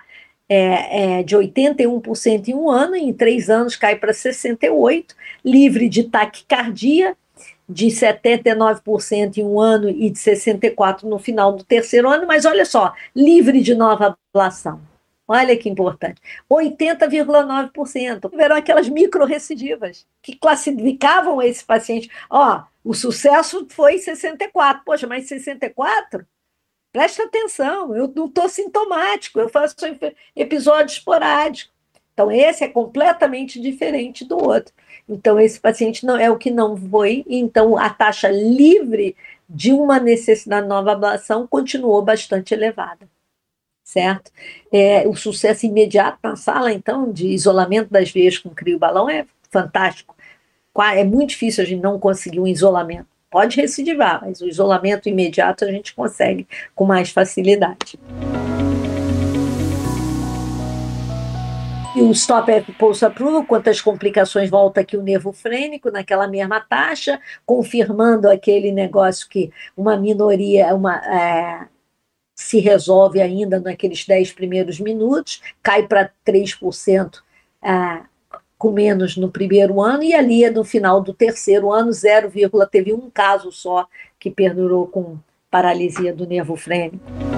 [0.48, 5.08] é, é, de 81% em um ano, e em três anos cai para 68%,
[5.44, 7.14] livre de taquicardia,
[7.68, 12.64] de 79% em um ano e de 64% no final do terceiro ano, mas olha
[12.64, 14.80] só, livre de nova ablação.
[15.26, 16.20] Olha que importante.
[16.50, 18.30] 80,9%.
[18.38, 22.10] Eram aquelas microrecidivas que classificavam esse paciente.
[22.28, 24.82] Ó, o sucesso foi 64.
[24.84, 26.26] Poxa, mas 64?
[26.92, 29.74] Presta atenção, eu não estou sintomático, eu faço
[30.36, 31.73] episódio esporádico.
[32.14, 34.72] Então, esse é completamente diferente do outro.
[35.08, 39.16] Então, esse paciente não é o que não foi, então a taxa livre
[39.48, 43.08] de uma necessidade de nova ablação continuou bastante elevada.
[43.82, 44.30] Certo?
[44.72, 50.16] É, o sucesso imediato na sala, então, de isolamento das veias com crio-balão é fantástico.
[50.94, 53.06] É muito difícil a gente não conseguir um isolamento.
[53.30, 57.98] Pode recidivar, mas o isolamento imediato a gente consegue com mais facilidade.
[61.94, 67.20] E o stop post approval, quantas complicações volta aqui o nervo frênico naquela mesma taxa,
[67.46, 71.68] confirmando aquele negócio que uma minoria, uma, é,
[72.34, 77.22] se resolve ainda naqueles 10 primeiros minutos, cai para 3%
[77.62, 78.00] é,
[78.58, 82.32] com menos no primeiro ano, e ali no final do terceiro ano, 0,
[82.72, 83.86] teve um caso só
[84.18, 85.16] que perdurou com
[85.48, 87.33] paralisia do nervo frênico.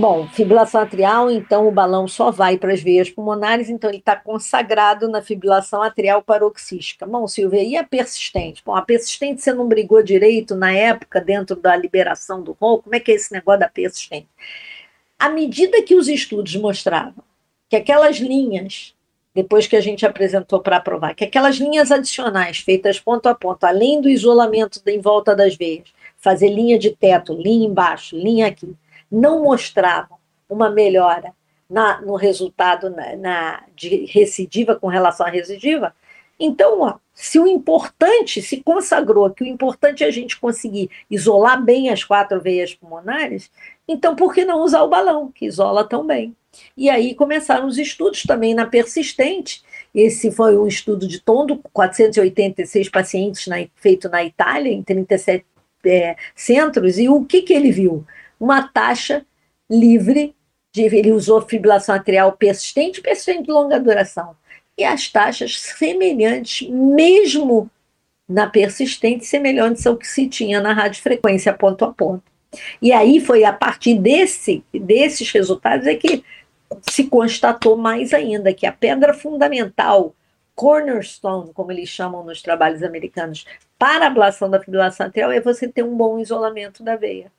[0.00, 4.16] Bom, fibrilação atrial, então o balão só vai para as veias pulmonares, então ele está
[4.16, 7.06] consagrado na fibrilação atrial paroxística.
[7.06, 8.62] Bom, Silvia, e a persistente?
[8.64, 12.94] Bom, a persistente você não brigou direito na época, dentro da liberação do rol, como
[12.94, 14.26] é que é esse negócio da persistente?
[15.18, 17.22] À medida que os estudos mostravam
[17.68, 18.94] que aquelas linhas,
[19.34, 23.64] depois que a gente apresentou para aprovar, que aquelas linhas adicionais feitas ponto a ponto,
[23.64, 28.74] além do isolamento em volta das veias, fazer linha de teto, linha embaixo, linha aqui,
[29.10, 30.18] não mostravam
[30.48, 31.32] uma melhora
[31.68, 35.94] na, no resultado na, na, de recidiva com relação à recidiva,
[36.40, 41.62] então, ó, se o importante se consagrou que o importante é a gente conseguir isolar
[41.62, 43.50] bem as quatro veias pulmonares,
[43.86, 46.34] então por que não usar o balão, que isola tão bem?
[46.74, 49.62] E aí começaram os estudos também na persistente.
[49.94, 55.44] Esse foi um estudo de tondo, 486 pacientes na, feito na Itália, em 37
[55.84, 58.04] é, centros, e o que, que ele viu?
[58.40, 59.24] Uma taxa
[59.70, 60.34] livre
[60.72, 64.36] de ele usou fibrilação atrial persistente, persistente de longa duração.
[64.78, 67.70] E as taxas semelhantes, mesmo
[68.28, 72.22] na persistente, semelhantes ao que se tinha na radiofrequência ponto a ponto.
[72.80, 76.24] E aí foi a partir desse, desses resultados é que
[76.88, 80.14] se constatou mais ainda que a pedra fundamental,
[80.54, 83.44] cornerstone, como eles chamam nos trabalhos americanos,
[83.78, 87.30] para a ablação da fibrilação atrial é você ter um bom isolamento da veia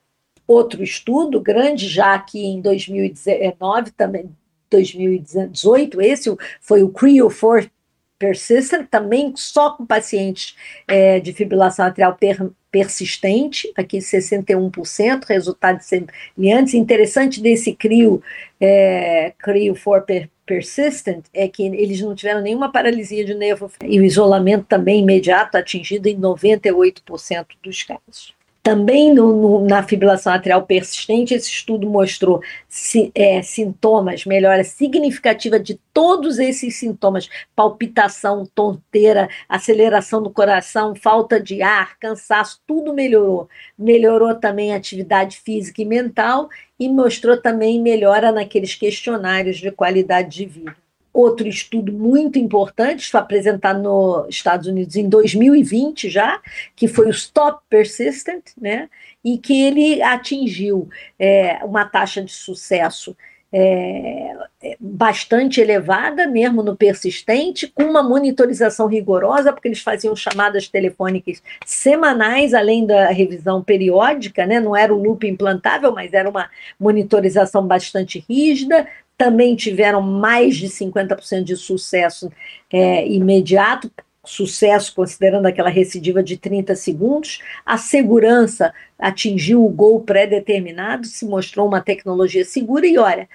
[0.51, 4.29] outro estudo grande, já que em 2019, também
[4.69, 7.69] 2018, esse foi o CRIO 4
[8.17, 10.55] Persistent, também só com pacientes
[10.87, 16.75] é, de fibrilação atrial per, persistente, aqui 61%, resultados semelhantes.
[16.75, 18.21] Interessante desse CRIO,
[18.59, 23.99] é, CRIO 4 per, Persistent, é que eles não tiveram nenhuma paralisia de nervo e
[23.99, 28.40] o isolamento também imediato atingido em 98% dos casos.
[28.63, 35.59] Também no, no, na fibrilação atrial persistente, esse estudo mostrou si, é, sintomas, melhora significativa
[35.59, 43.49] de todos esses sintomas: palpitação, tonteira, aceleração do coração, falta de ar, cansaço, tudo melhorou.
[43.77, 46.47] Melhorou também a atividade física e mental
[46.79, 53.19] e mostrou também melhora naqueles questionários de qualidade de vida outro estudo muito importante, foi
[53.19, 56.39] apresentado nos Estados Unidos em 2020 já,
[56.75, 58.89] que foi o Stop Persistent, né?
[59.23, 63.15] e que ele atingiu é, uma taxa de sucesso
[63.53, 70.69] é, é, bastante elevada, mesmo no persistente, com uma monitorização rigorosa, porque eles faziam chamadas
[70.69, 74.59] telefônicas semanais, além da revisão periódica, né?
[74.61, 78.87] não era o loop implantável, mas era uma monitorização bastante rígida,
[79.21, 82.31] também tiveram mais de 50% de sucesso
[82.73, 83.91] é, imediato,
[84.25, 87.39] sucesso considerando aquela recidiva de 30 segundos.
[87.63, 93.29] A segurança atingiu o gol pré-determinado, se mostrou uma tecnologia segura e olha,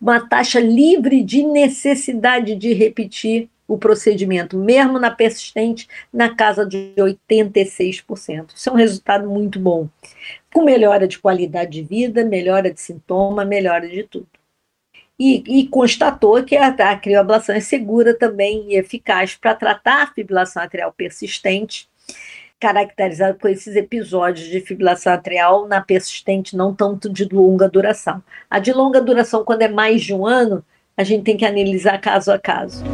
[0.00, 6.92] uma taxa livre de necessidade de repetir o procedimento, mesmo na persistente, na casa de
[6.96, 8.50] 86%.
[8.54, 9.88] Isso é um resultado muito bom.
[10.54, 14.28] Com melhora de qualidade de vida, melhora de sintoma, melhora de tudo
[15.18, 20.06] e, e constatou que a, a crioablação é segura também e eficaz para tratar a
[20.12, 21.88] fibrilação atrial persistente,
[22.58, 28.22] caracterizada por esses episódios de fibrilação atrial na persistente não tanto de longa duração.
[28.48, 30.64] A de longa duração, quando é mais de um ano,
[30.96, 32.84] a gente tem que analisar caso a caso.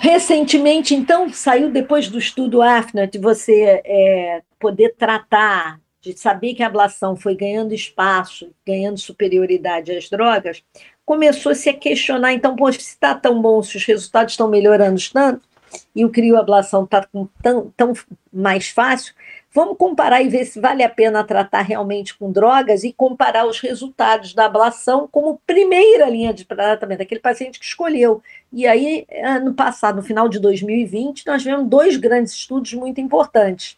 [0.00, 5.80] Recentemente, então, saiu depois do estudo AFNA de você é, poder tratar
[6.12, 10.62] de saber que a ablação foi ganhando espaço, ganhando superioridade às drogas,
[11.04, 15.48] começou-se a questionar, então, poxa, se está tão bom, se os resultados estão melhorando tanto,
[15.94, 17.06] e o crioablação está
[17.42, 17.92] tão, tão
[18.32, 19.12] mais fácil,
[19.52, 23.58] vamos comparar e ver se vale a pena tratar realmente com drogas e comparar os
[23.58, 28.22] resultados da ablação como primeira linha de tratamento, aquele paciente que escolheu.
[28.52, 33.76] E aí, ano passado, no final de 2020, nós tivemos dois grandes estudos muito importantes.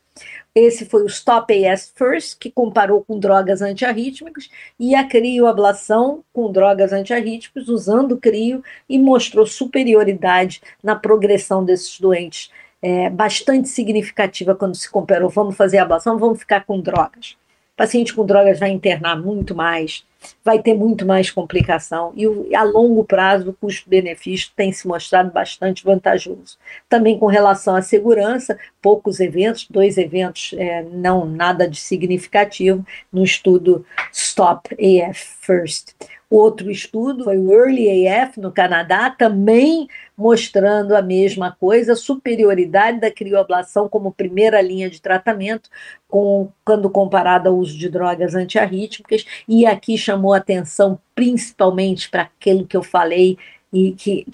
[0.57, 4.49] Esse foi o Stop AS First, que comparou com drogas antiarrítmicas,
[4.81, 12.01] e a crioablação com drogas antiarrítmicas, usando o crio, e mostrou superioridade na progressão desses
[12.01, 12.51] doentes,
[12.81, 17.37] é, bastante significativa quando se comparou, vamos fazer ablação, vamos ficar com drogas.
[17.77, 20.07] paciente com drogas vai internar muito mais,
[20.45, 25.85] vai ter muito mais complicação e a longo prazo o custo-benefício tem se mostrado bastante
[25.85, 26.59] vantajoso.
[26.89, 33.25] Também com relação à segurança, poucos eventos, dois eventos, é, não nada de significativo no
[33.25, 35.95] estudo Stop AF First.
[36.29, 43.13] Outro estudo foi o Early AF no Canadá, também mostrando a mesma coisa, superioridade da
[43.13, 45.71] crioablação como primeira linha de tratamento,
[46.09, 52.67] com, quando comparado ao uso de drogas antiarrítmicas, e aqui chamou atenção principalmente para aquilo
[52.67, 53.37] que eu falei
[53.73, 54.25] e que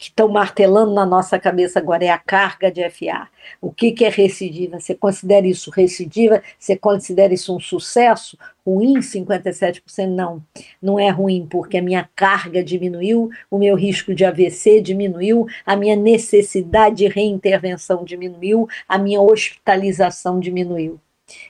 [0.00, 3.28] estão martelando na nossa cabeça agora é a carga de FA.
[3.60, 4.80] O que, que é recidiva?
[4.80, 6.42] Você considera isso recidiva?
[6.58, 8.36] Você considera isso um sucesso?
[8.66, 9.82] Ruim 57%?
[10.08, 10.42] Não,
[10.82, 15.76] não é ruim, porque a minha carga diminuiu, o meu risco de AVC diminuiu, a
[15.76, 20.98] minha necessidade de reintervenção diminuiu, a minha hospitalização diminuiu.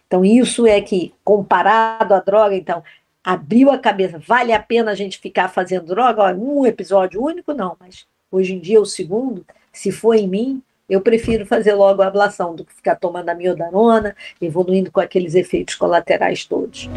[0.06, 2.82] Então, isso é que, comparado à droga, então,
[3.28, 4.18] abriu a cabeça.
[4.18, 6.34] Vale a pena a gente ficar fazendo droga?
[6.34, 11.02] um episódio único, não, mas hoje em dia o segundo, se for em mim, eu
[11.02, 15.74] prefiro fazer logo a ablação do que ficar tomando a miodarona, evoluindo com aqueles efeitos
[15.74, 16.88] colaterais todos.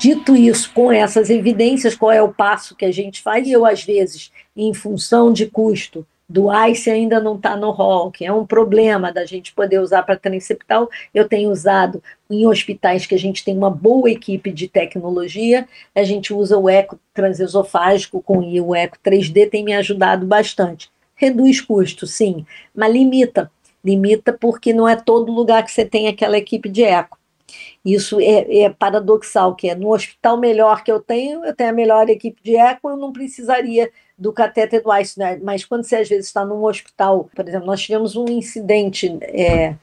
[0.00, 3.46] Dito isso, com essas evidências, qual é o passo que a gente faz?
[3.46, 8.24] Eu, às vezes, em função de custo, do ICE ainda não está no rol, que
[8.24, 10.90] é um problema da gente poder usar para transeptal.
[11.14, 16.02] Eu tenho usado em hospitais que a gente tem uma boa equipe de tecnologia, a
[16.02, 20.90] gente usa o eco transesofágico com o eco 3D, tem me ajudado bastante.
[21.14, 23.50] Reduz custo, sim, mas limita.
[23.82, 27.16] Limita porque não é todo lugar que você tem aquela equipe de eco.
[27.82, 31.72] Isso é, é, paradoxal, que é no hospital melhor que eu tenho, eu tenho a
[31.72, 35.38] melhor equipe de eco, eu não precisaria do catéter do ICE, né?
[35.42, 39.76] mas quando você às vezes está num hospital, por exemplo, nós tivemos um incidente é,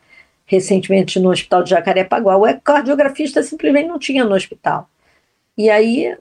[0.46, 4.90] recentemente no hospital de Jacarepaguá, o ecocardiografista simplesmente não tinha no hospital.
[5.58, 6.18] E aí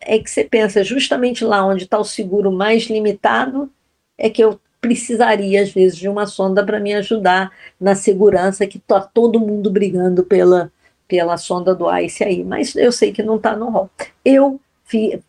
[0.00, 3.70] é que você pensa, justamente lá onde está o seguro mais limitado,
[4.18, 7.50] é que eu precisaria, às vezes, de uma sonda para me ajudar
[7.80, 10.70] na segurança, que está todo mundo brigando pela,
[11.08, 13.90] pela sonda do ICE aí, mas eu sei que não está no rol.
[14.22, 15.22] Eu fi,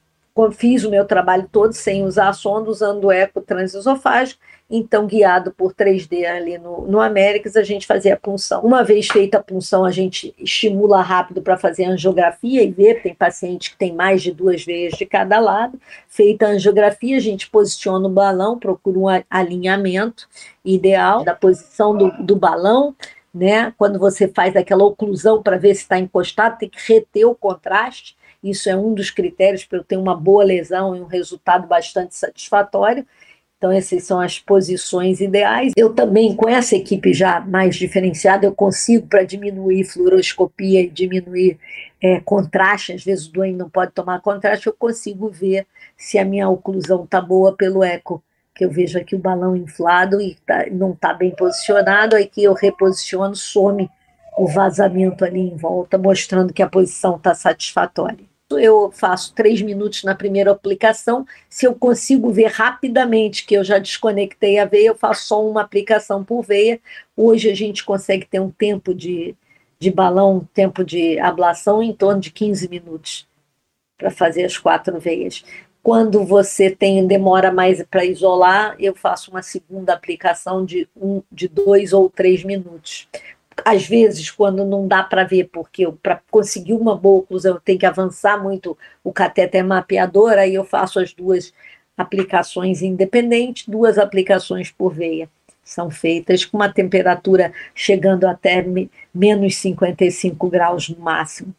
[0.52, 5.52] fiz o meu trabalho todo sem usar a sonda, usando o eco transesofágico, então guiado
[5.52, 8.62] por 3D ali no, no Américas, a gente fazia a punção.
[8.62, 13.02] Uma vez feita a punção, a gente estimula rápido para fazer a angiografia e ver,
[13.02, 15.80] tem paciente que tem mais de duas veias de cada lado.
[16.08, 20.28] Feita a angiografia, a gente posiciona o balão, procura um alinhamento
[20.64, 22.96] ideal da posição do, do balão,
[23.34, 23.74] né?
[23.78, 28.16] Quando você faz aquela oclusão para ver se está encostado, tem que reter o contraste.
[28.50, 32.16] Isso é um dos critérios para eu ter uma boa lesão e um resultado bastante
[32.16, 33.06] satisfatório.
[33.58, 35.74] Então, essas são as posições ideais.
[35.76, 41.58] Eu também, com essa equipe já mais diferenciada, eu consigo, para diminuir fluoroscopia e diminuir
[42.00, 45.66] é, contraste, às vezes o doente não pode tomar contraste, eu consigo ver
[45.98, 48.22] se a minha oclusão está boa pelo eco
[48.54, 52.42] que eu vejo aqui o balão inflado e tá, não está bem posicionado, aí que
[52.42, 53.90] eu reposiciono, some
[54.38, 58.35] o vazamento ali em volta, mostrando que a posição está satisfatória.
[58.52, 61.26] Eu faço três minutos na primeira aplicação.
[61.50, 65.62] Se eu consigo ver rapidamente que eu já desconectei a veia, eu faço só uma
[65.62, 66.80] aplicação por veia.
[67.18, 69.36] Hoje a gente consegue ter um tempo de,
[69.80, 73.28] de balão, um tempo de ablação em torno de 15 minutos
[73.98, 75.44] para fazer as quatro veias.
[75.82, 81.48] Quando você tem demora mais para isolar, eu faço uma segunda aplicação de um, de
[81.48, 83.08] dois ou três minutos.
[83.64, 87.80] Às vezes, quando não dá para ver, porque para conseguir uma boa oclusão eu tenho
[87.80, 91.54] que avançar muito o cateter mapeador, aí eu faço as duas
[91.98, 95.30] aplicações independentes, duas aplicações por veia.
[95.64, 98.64] São feitas com uma temperatura chegando até
[99.14, 101.56] menos 55 graus no máximo.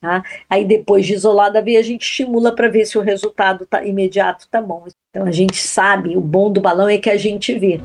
[0.00, 0.22] Tá?
[0.48, 3.84] Aí depois de isolada a veia, a gente estimula para ver se o resultado tá,
[3.84, 4.84] imediato está bom.
[5.10, 7.80] Então a gente sabe, o bom do balão é que a gente vê.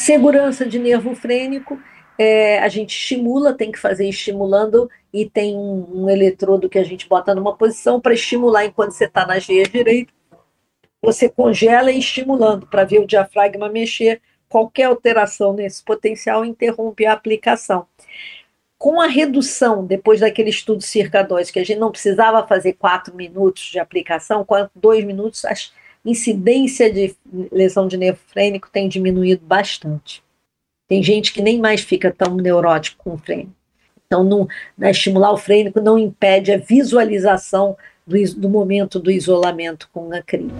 [0.00, 1.78] Segurança de nervo frênico,
[2.18, 6.84] é, a gente estimula, tem que fazer estimulando, e tem um, um eletrodo que a
[6.84, 10.10] gente bota numa posição para estimular enquanto você está nas veias direito.
[11.02, 14.22] Você congela e estimulando para ver o diafragma mexer.
[14.48, 17.86] Qualquer alteração nesse potencial interrompe a aplicação
[18.78, 23.14] com a redução, depois daquele estudo circa 2, que a gente não precisava fazer quatro
[23.14, 25.52] minutos de aplicação, dois minutos, a
[26.04, 27.14] incidência de
[27.52, 30.22] lesão de nervo frênico tem diminuído bastante.
[30.88, 33.52] Tem gente que nem mais fica tão neurótico com o frênico.
[34.06, 37.76] Então, não, né, estimular o frênico não impede a visualização
[38.06, 40.50] do, do momento do isolamento com a CRI.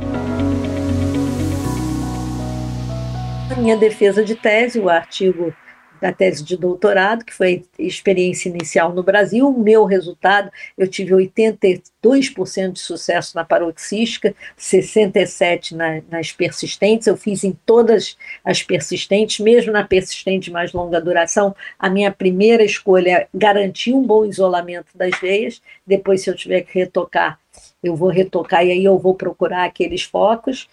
[3.61, 5.55] minha defesa de tese, o artigo
[6.01, 9.49] da tese de doutorado, que foi experiência inicial no Brasil.
[9.49, 17.07] O meu resultado, eu tive 82% de sucesso na paroxística, 67% na, nas persistentes.
[17.07, 21.55] Eu fiz em todas as persistentes, mesmo na persistente mais longa duração.
[21.79, 25.61] A minha primeira escolha é garantir um bom isolamento das veias.
[25.87, 27.39] Depois, se eu tiver que retocar,
[27.83, 30.69] eu vou retocar e aí eu vou procurar aqueles focos.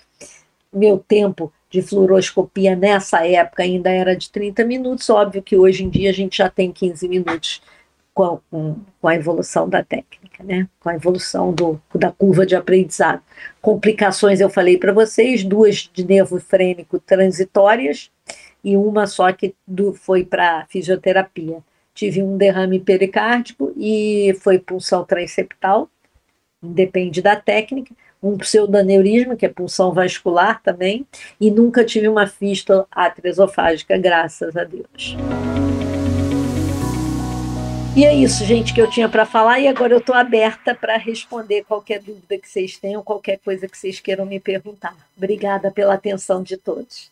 [0.72, 5.90] Meu tempo de fluoroscopia nessa época ainda era de 30 minutos, óbvio que hoje em
[5.90, 7.62] dia a gente já tem 15 minutos
[8.14, 10.68] com, com, com a evolução da técnica, né?
[10.80, 13.22] com a evolução do, da curva de aprendizado.
[13.62, 18.10] Complicações eu falei para vocês, duas de nervo frênico transitórias
[18.64, 21.60] e uma só que do, foi para fisioterapia.
[21.94, 25.90] Tive um derrame pericárdico e foi punção transeptal,
[26.62, 27.94] depende da técnica,
[28.28, 31.06] um pseudoneurisma, que é punção vascular também,
[31.40, 35.16] e nunca tive uma fístula atriosofágica, graças a Deus.
[37.98, 40.98] E é isso, gente, que eu tinha para falar, e agora eu estou aberta para
[40.98, 44.96] responder qualquer dúvida que vocês tenham, qualquer coisa que vocês queiram me perguntar.
[45.18, 47.10] Obrigada pela atenção de todos.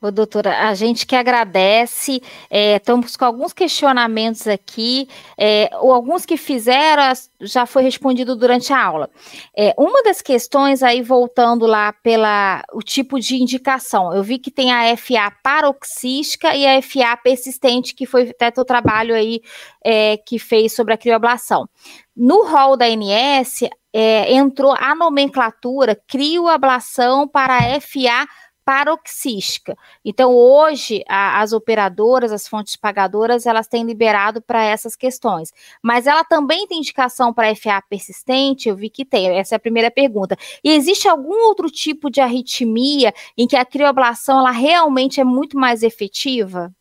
[0.00, 2.20] Ô, doutora, a gente que agradece,
[2.50, 7.02] é, estamos com alguns questionamentos aqui, é, ou alguns que fizeram,
[7.40, 9.08] já foi respondido durante a aula.
[9.56, 14.50] É, uma das questões aí, voltando lá pela o tipo de indicação, eu vi que
[14.50, 19.40] tem a FA paroxística e a FA persistente, que foi até o trabalho aí
[19.82, 21.66] é, que fez sobre a crioablação.
[22.14, 23.62] No rol da ANS,
[23.96, 28.26] é, entrou a nomenclatura crioablação para FA
[28.64, 29.76] paroxística.
[30.04, 35.52] Então, hoje, a, as operadoras, as fontes pagadoras, elas têm liberado para essas questões.
[35.82, 38.68] Mas ela também tem indicação para FA persistente?
[38.68, 39.38] Eu vi que tem.
[39.38, 40.36] Essa é a primeira pergunta.
[40.62, 45.58] E existe algum outro tipo de arritmia em que a crioblação ela realmente é muito
[45.58, 46.72] mais efetiva?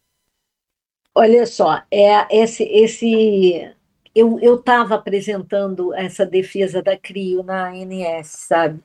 [1.15, 3.71] Olha só, é esse, esse
[4.15, 8.79] eu estava apresentando essa defesa da CRIO na ANS, sabe?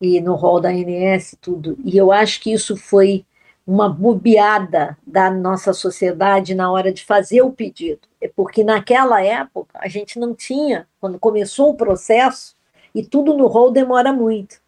[0.00, 1.76] E no rol da ANS tudo.
[1.84, 3.24] E eu acho que isso foi
[3.66, 8.00] uma bobeada da nossa sociedade na hora de fazer o pedido.
[8.20, 12.56] É porque naquela época a gente não tinha, quando começou o processo,
[12.94, 14.58] e tudo no rol demora muito.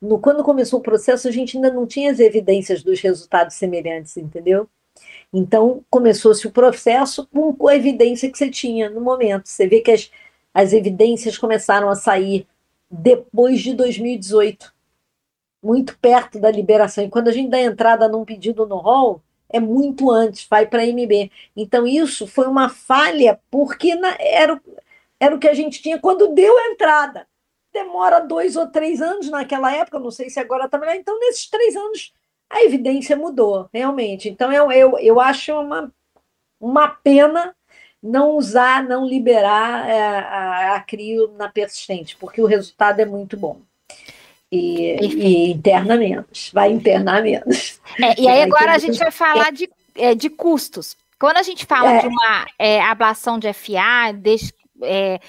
[0.00, 4.16] No, quando começou o processo, a gente ainda não tinha as evidências dos resultados semelhantes,
[4.16, 4.66] entendeu?
[5.32, 9.48] Então, começou-se o processo com a evidência que você tinha no momento.
[9.48, 10.10] Você vê que as,
[10.54, 12.46] as evidências começaram a sair
[12.90, 14.75] depois de 2018
[15.62, 17.04] muito perto da liberação.
[17.04, 20.82] E quando a gente dá entrada num pedido no rol, é muito antes, vai para
[20.82, 21.30] a MB.
[21.56, 24.60] Então, isso foi uma falha, porque na, era,
[25.20, 27.26] era o que a gente tinha quando deu a entrada.
[27.72, 30.96] Demora dois ou três anos naquela época, não sei se agora está melhor.
[30.96, 32.12] Então, nesses três anos,
[32.50, 34.28] a evidência mudou, realmente.
[34.28, 35.92] Então, eu, eu, eu acho uma,
[36.60, 37.54] uma pena
[38.02, 43.36] não usar, não liberar é, a, a CRIO na persistente, porque o resultado é muito
[43.36, 43.60] bom
[44.50, 47.80] e, e interna menos, vai internar menos.
[48.00, 50.96] É, e aí agora a gente vai falar de, é, de custos.
[51.18, 52.00] Quando a gente fala é.
[52.00, 54.36] de uma é, ablação de FA, de,
[54.82, 55.20] é,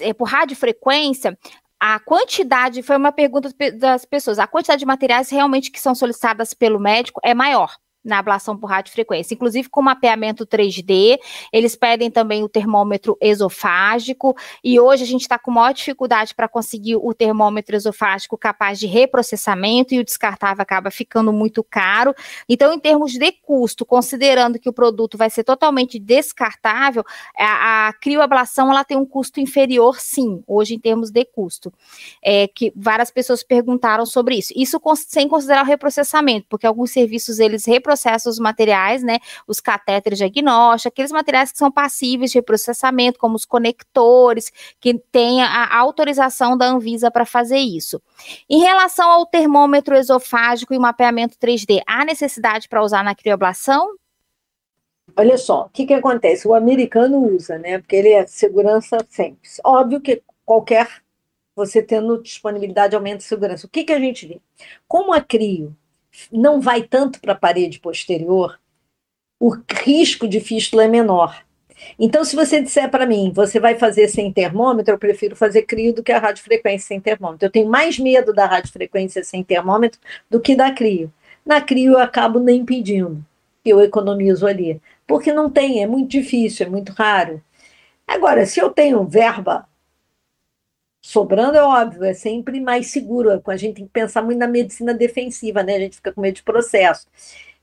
[0.00, 1.38] é, por radiofrequência,
[1.78, 6.54] a quantidade, foi uma pergunta das pessoas, a quantidade de materiais realmente que são solicitadas
[6.54, 7.76] pelo médico é maior
[8.06, 11.18] na ablação por radiofrequência, inclusive com mapeamento 3D.
[11.52, 16.48] Eles pedem também o termômetro esofágico, e hoje a gente está com maior dificuldade para
[16.48, 22.14] conseguir o termômetro esofágico capaz de reprocessamento, e o descartável acaba ficando muito caro.
[22.48, 27.04] Então, em termos de custo, considerando que o produto vai ser totalmente descartável,
[27.36, 31.72] a, a crioablação ela tem um custo inferior, sim, hoje em termos de custo.
[32.22, 34.52] É, que várias pessoas perguntaram sobre isso.
[34.54, 39.18] Isso sem considerar o reprocessamento, porque alguns serviços eles reprocessam processa os materiais, né,
[39.48, 45.42] os catéteres diagnósticos, aqueles materiais que são passíveis de processamento, como os conectores, que têm
[45.42, 48.00] a autorização da Anvisa para fazer isso.
[48.48, 53.96] Em relação ao termômetro esofágico e mapeamento 3D, há necessidade para usar na crioblação?
[55.16, 56.46] Olha só, o que, que acontece?
[56.46, 57.78] O americano usa, né?
[57.78, 59.48] Porque ele é segurança sempre.
[59.64, 60.88] Óbvio que qualquer
[61.54, 63.66] você tendo disponibilidade aumenta a segurança.
[63.66, 64.40] O que, que a gente vê?
[64.86, 65.74] Como a CRIO
[66.30, 68.58] não vai tanto para a parede posterior,
[69.40, 69.54] o
[69.84, 71.44] risco de fístula é menor.
[71.98, 75.94] Então, se você disser para mim, você vai fazer sem termômetro, eu prefiro fazer crio
[75.94, 77.46] do que a radiofrequência sem termômetro.
[77.46, 80.00] Eu tenho mais medo da radiofrequência sem termômetro
[80.30, 81.12] do que da crio.
[81.44, 83.24] Na crio eu acabo nem pedindo,
[83.64, 84.80] eu economizo ali.
[85.06, 87.42] Porque não tem, é muito difícil, é muito raro.
[88.06, 89.68] Agora, se eu tenho verba
[91.06, 93.40] Sobrando é óbvio, é sempre mais seguro.
[93.46, 95.76] A gente tem que pensar muito na medicina defensiva, né?
[95.76, 97.06] A gente fica com medo de processo.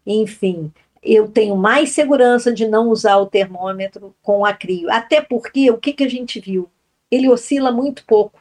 [0.08, 0.72] enfim,
[1.04, 4.58] eu tenho mais segurança de não usar o termômetro com a.
[4.92, 6.70] Até porque o que, que a gente viu?
[7.12, 8.40] Ele oscila muito pouco.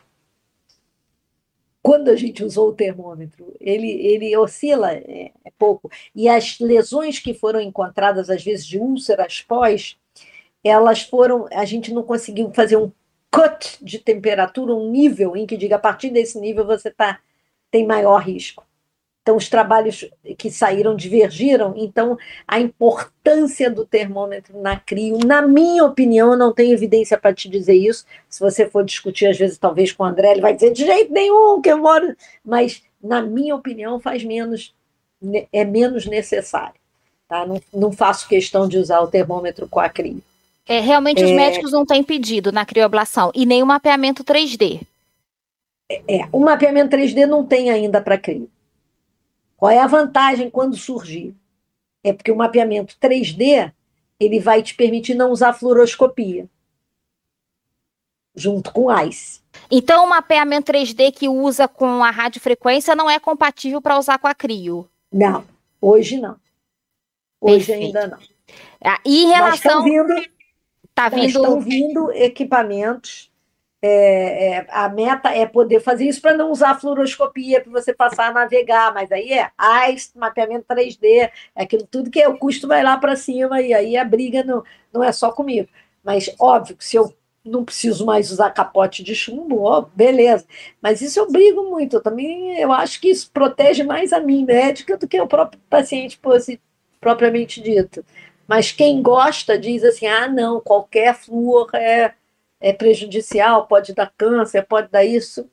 [1.83, 5.91] Quando a gente usou o termômetro, ele, ele oscila é, é pouco.
[6.15, 9.97] E as lesões que foram encontradas, às vezes, de úlceras pós,
[10.63, 11.49] elas foram.
[11.51, 12.93] A gente não conseguiu fazer um
[13.33, 17.19] cut de temperatura, um nível em que diga a partir desse nível você tá,
[17.71, 18.65] tem maior risco.
[19.23, 20.05] Então, os trabalhos
[20.37, 21.75] que saíram divergiram.
[21.77, 27.49] Então, a importância do termômetro na CRIO, na minha opinião, não tenho evidência para te
[27.49, 28.05] dizer isso.
[28.29, 31.13] Se você for discutir, às vezes, talvez com o André, ele vai dizer de jeito
[31.13, 32.17] nenhum que eu moro.
[32.45, 34.75] Mas, na minha opinião, faz menos,
[35.53, 36.75] é menos necessário.
[37.29, 37.47] Tá?
[37.47, 40.21] Não, não faço questão de usar o termômetro com a CRIO.
[40.67, 41.35] É, realmente, os é...
[41.35, 44.81] médicos não têm pedido na crioablação e nem o mapeamento 3D.
[45.91, 48.49] É, é o mapeamento 3D não tem ainda para CRIO.
[49.57, 51.35] Qual é a vantagem quando surgir?
[52.03, 53.73] É porque o mapeamento 3D
[54.19, 56.49] ele vai te permitir não usar fluoroscopia
[58.35, 59.41] junto com ICE.
[59.71, 64.27] Então, o mapeamento 3D que usa com a radiofrequência não é compatível para usar com
[64.27, 64.89] a CRIO?
[65.13, 65.45] Não,
[65.81, 66.37] hoje não.
[67.41, 67.97] Hoje Perfeito.
[67.97, 68.19] ainda não.
[68.83, 69.51] Ah, e em relação.
[69.51, 70.29] Mas estão vindo,
[70.95, 71.27] tá vindo...
[71.27, 73.33] estão vindo equipamentos
[73.85, 78.29] é, é, a meta é poder fazer isso para não usar fluoroscopia, para você passar
[78.29, 82.69] a navegar, mas aí é AIS, mapeamento 3D, é aquilo tudo que é, o custo
[82.69, 84.63] vai lá para cima, e aí a briga não,
[84.93, 85.69] não é só comigo.
[86.05, 87.13] Mas, óbvio, que se eu
[87.45, 90.47] não preciso mais usar capote de chumbo, ó, beleza.
[90.81, 91.97] Mas isso eu brigo muito.
[91.97, 95.61] Eu também eu acho que isso protege mais a mim, médica, do que o próprio
[95.69, 96.61] paciente fosse
[97.01, 98.05] propriamente dito.
[98.53, 102.13] Mas quem gosta diz assim: ah, não, qualquer flúor é
[102.61, 105.49] é prejudicial, pode dar câncer, pode dar isso.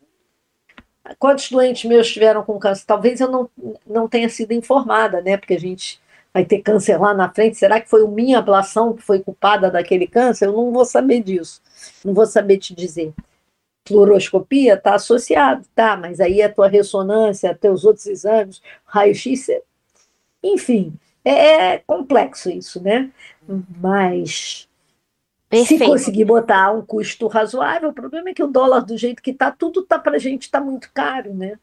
[1.17, 2.83] Quantos doentes meus tiveram com câncer?
[2.85, 3.49] Talvez eu não,
[3.87, 5.37] não tenha sido informada, né?
[5.37, 5.97] Porque a gente
[6.33, 7.55] vai ter câncer lá na frente.
[7.55, 10.47] Será que foi minha ablação que foi culpada daquele câncer?
[10.47, 11.61] Eu não vou saber disso.
[12.03, 13.13] Não vou saber te dizer.
[13.87, 19.47] Fluoroscopia está associado, tá, mas aí a tua ressonância, teus outros exames, raio-x,
[20.43, 20.93] enfim,
[21.23, 23.11] é, é complexo isso, né?
[23.79, 24.69] Mas
[25.49, 25.83] Perfeito.
[25.83, 29.31] Se conseguir botar um custo razoável, o problema é que o dólar, do jeito que
[29.31, 31.57] está, tudo tá para a gente está muito caro, né?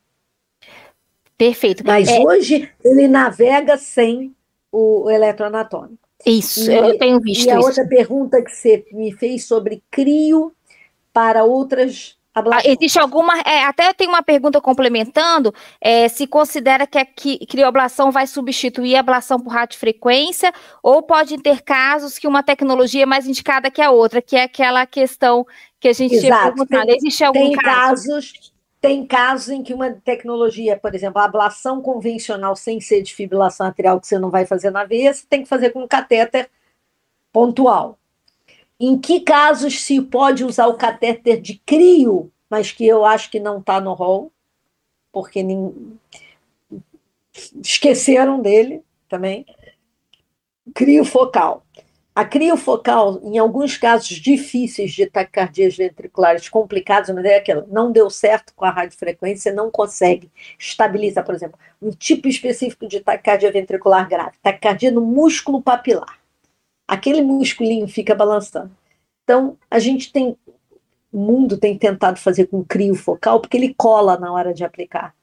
[1.39, 1.85] Perfeito.
[1.87, 2.19] Mas é...
[2.19, 4.35] hoje ele navega sem
[4.73, 6.07] o eletroanatômico.
[6.25, 7.47] Isso, e, eu tenho visto.
[7.47, 7.67] E a isso.
[7.67, 10.53] outra pergunta que você me fez sobre crio
[11.13, 12.19] para outras
[12.64, 13.39] existe alguma.
[13.41, 17.07] É, até tem uma pergunta complementando: é, se considera que a
[17.47, 23.07] crioblação vai substituir a ablação por radiofrequência, ou pode ter casos que uma tecnologia é
[23.07, 25.47] mais indicada que a outra, que é aquela questão
[25.80, 26.26] que a gente Exato.
[26.26, 26.87] tinha perguntado.
[26.87, 28.09] Tem, existe algum tem caso?
[28.09, 28.53] casos?
[28.80, 33.66] Tem casos em que uma tecnologia, por exemplo, a ablação convencional sem ser de fibrilação
[33.66, 36.49] atrial, que você não vai fazer na veia, você tem que fazer com um catéter
[37.32, 37.99] pontual.
[38.79, 43.41] Em que casos se pode usar o catéter de crio, mas que eu acho que
[43.41, 44.31] não está no rol,
[45.11, 45.99] porque nem...
[47.62, 49.47] esqueceram dele também.
[50.74, 51.64] Crio focal.
[52.14, 58.09] A criofocal, em alguns casos difíceis de taquicardias ventriculares complicados, mas é aquilo, não deu
[58.09, 64.09] certo com a radiofrequência, não consegue estabilizar, por exemplo, um tipo específico de taquicardia ventricular
[64.09, 66.18] grave, taquicardia no músculo papilar
[66.87, 68.70] aquele musculinho fica balançando.
[69.24, 70.37] Então, a gente tem,
[71.12, 75.14] o mundo tem tentado fazer com crio focal, porque ele cola na hora de aplicar.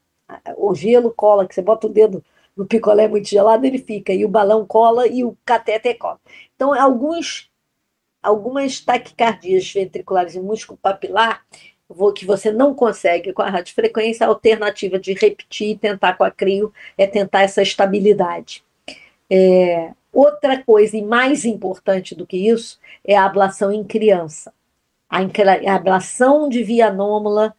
[0.56, 2.22] O gelo cola, que você bota o dedo
[2.56, 6.20] no picolé muito gelado, ele fica, e o balão cola e o cateter cola.
[6.54, 7.50] Então, alguns,
[8.22, 11.44] algumas taquicardias ventriculares em músculo papilar,
[12.14, 16.30] que você não consegue com a radiofrequência, a alternativa de repetir e tentar com a
[16.30, 18.64] crio é tentar essa estabilidade.
[19.30, 24.52] É, Outra coisa, e mais importante do que isso, é a ablação em criança.
[25.10, 25.18] A,
[25.74, 27.52] ablação de via anômala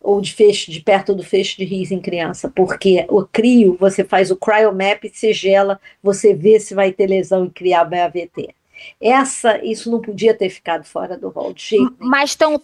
[0.00, 4.04] ou de feixe, de perto do feixe de ris em criança, porque o crio, você
[4.04, 8.54] faz o cryomap, se gela, você vê se vai ter lesão e criar BAVT.
[9.00, 12.60] Essa, isso não podia ter ficado fora do rol de jeito Mas estão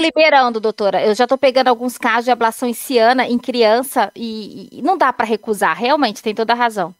[0.00, 1.04] liberando, doutora.
[1.04, 5.12] Eu já estou pegando alguns casos de ablação ciana em criança e, e não dá
[5.12, 6.94] para recusar, realmente, tem toda a razão.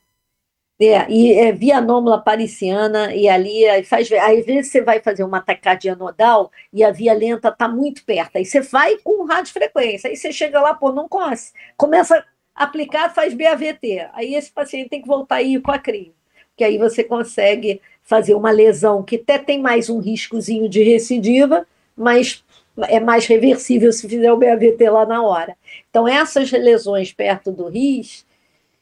[0.79, 4.13] É, e é via anômala parisiana, e ali aí faz.
[4.13, 8.37] Às vezes você vai fazer uma taquicardia nodal e a via lenta está muito perto.
[8.37, 11.53] Aí você vai com radiofrequência, aí você chega lá, pô, não conhece.
[11.79, 12.23] Começa
[12.55, 14.11] a aplicar, faz BAVT.
[14.13, 16.13] Aí esse paciente tem que voltar aí com a CRI,
[16.55, 21.67] que aí você consegue fazer uma lesão que até tem mais um riscozinho de recidiva,
[21.97, 22.45] mas
[22.89, 25.57] é mais reversível se fizer o BAVT lá na hora.
[25.89, 28.26] Então, essas lesões perto do RIS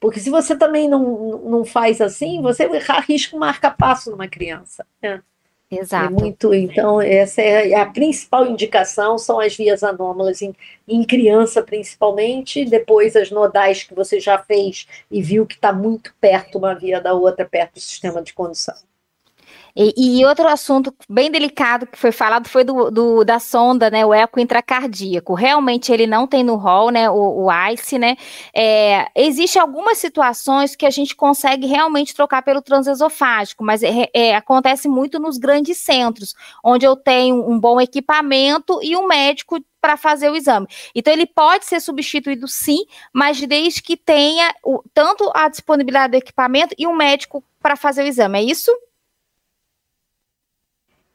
[0.05, 4.84] Porque se você também não, não faz assim, você arrisca um marca-passo numa criança.
[5.02, 5.22] Né?
[5.70, 6.14] Exato.
[6.14, 10.55] É muito, então, essa é a principal indicação, são as vias anômalas em,
[10.86, 16.14] em criança, principalmente, depois as nodais que você já fez e viu que está muito
[16.20, 18.76] perto uma via da outra, perto do sistema de condução.
[19.76, 24.06] E, e, outro assunto bem delicado que foi falado foi do, do, da sonda, né,
[24.06, 25.34] o eco intracardíaco.
[25.34, 28.16] Realmente ele não tem no rol, né, o, o ICE, né.
[28.54, 34.36] É, Existem algumas situações que a gente consegue realmente trocar pelo transesofágico, mas é, é,
[34.36, 39.96] acontece muito nos grandes centros, onde eu tenho um bom equipamento e um médico para
[39.96, 40.66] fazer o exame.
[40.94, 46.16] Então, ele pode ser substituído sim, mas desde que tenha o, tanto a disponibilidade do
[46.16, 48.38] equipamento e um médico para fazer o exame.
[48.38, 48.70] É isso?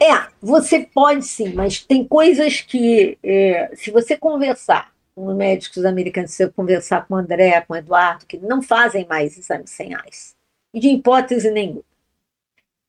[0.02, 5.84] É, você pode sim, mas tem coisas que, é, se você conversar com os médicos
[5.84, 9.72] americanos, se você conversar com o André, com o Eduardo, que não fazem mais exames
[9.72, 10.36] sem AIS,
[10.74, 11.84] e de hipótese nenhuma.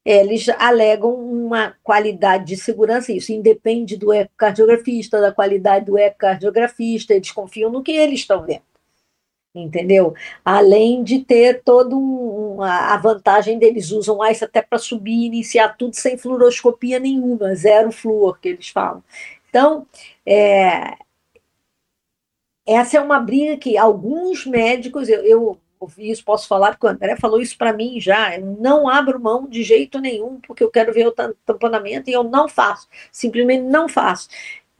[0.05, 7.33] Eles alegam uma qualidade de segurança, isso independe do ecocardiografista, da qualidade do ecocardiografista, eles
[7.33, 8.70] confiam no que eles estão vendo
[9.55, 10.15] entendeu?
[10.45, 11.97] Além de ter toda
[12.63, 17.91] a vantagem deles usam isso até para subir e iniciar tudo sem fluoroscopia nenhuma, zero
[17.91, 19.03] flúor que eles falam.
[19.49, 19.87] Então,
[20.25, 20.97] é,
[22.67, 26.91] essa é uma briga que alguns médicos, eu, eu ouvi isso, posso falar, porque o
[26.91, 30.71] André falou isso para mim já, eu não abro mão de jeito nenhum, porque eu
[30.71, 31.13] quero ver o
[31.45, 34.29] tamponamento e eu não faço, simplesmente não faço.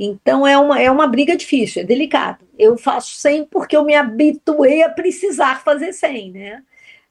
[0.03, 2.47] Então é uma, é uma briga difícil, é delicado.
[2.59, 6.65] Eu faço 100 porque eu me habituei a precisar fazer 100, né?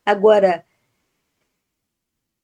[0.03, 0.65] Agora,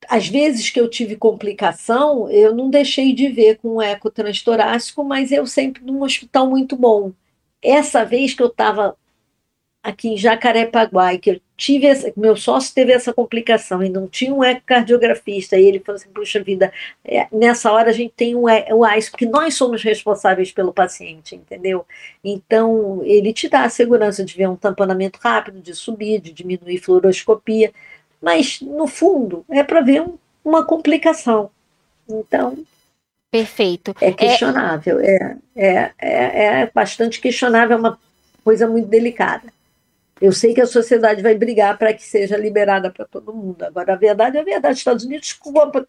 [0.07, 5.03] às vezes que eu tive complicação, eu não deixei de ver com o eco transtorácico,
[5.03, 7.11] mas eu sempre num hospital muito bom.
[7.59, 8.95] Essa vez que eu estava
[9.83, 14.33] aqui em Jacarepaguá, que eu tive essa, meu sócio teve essa complicação e não tinha
[14.33, 16.71] um ecocardiografista, e ele falou assim, puxa vida,
[17.03, 18.43] é, nessa hora a gente tem um,
[18.73, 21.85] o AIS, porque nós somos responsáveis pelo paciente, entendeu?
[22.23, 26.79] Então, ele te dá a segurança de ver um tamponamento rápido, de subir, de diminuir
[26.79, 27.71] fluoroscopia,
[28.21, 31.49] mas, no fundo, é para ver um, uma complicação.
[32.07, 32.57] Então...
[33.31, 33.93] Perfeito.
[33.99, 37.99] É questionável, é, é, é, é bastante questionável, é uma
[38.43, 39.54] coisa muito delicada.
[40.21, 43.61] Eu sei que a sociedade vai brigar para que seja liberada para todo mundo.
[43.63, 44.77] Agora, a verdade é a verdade.
[44.77, 45.37] Estados Unidos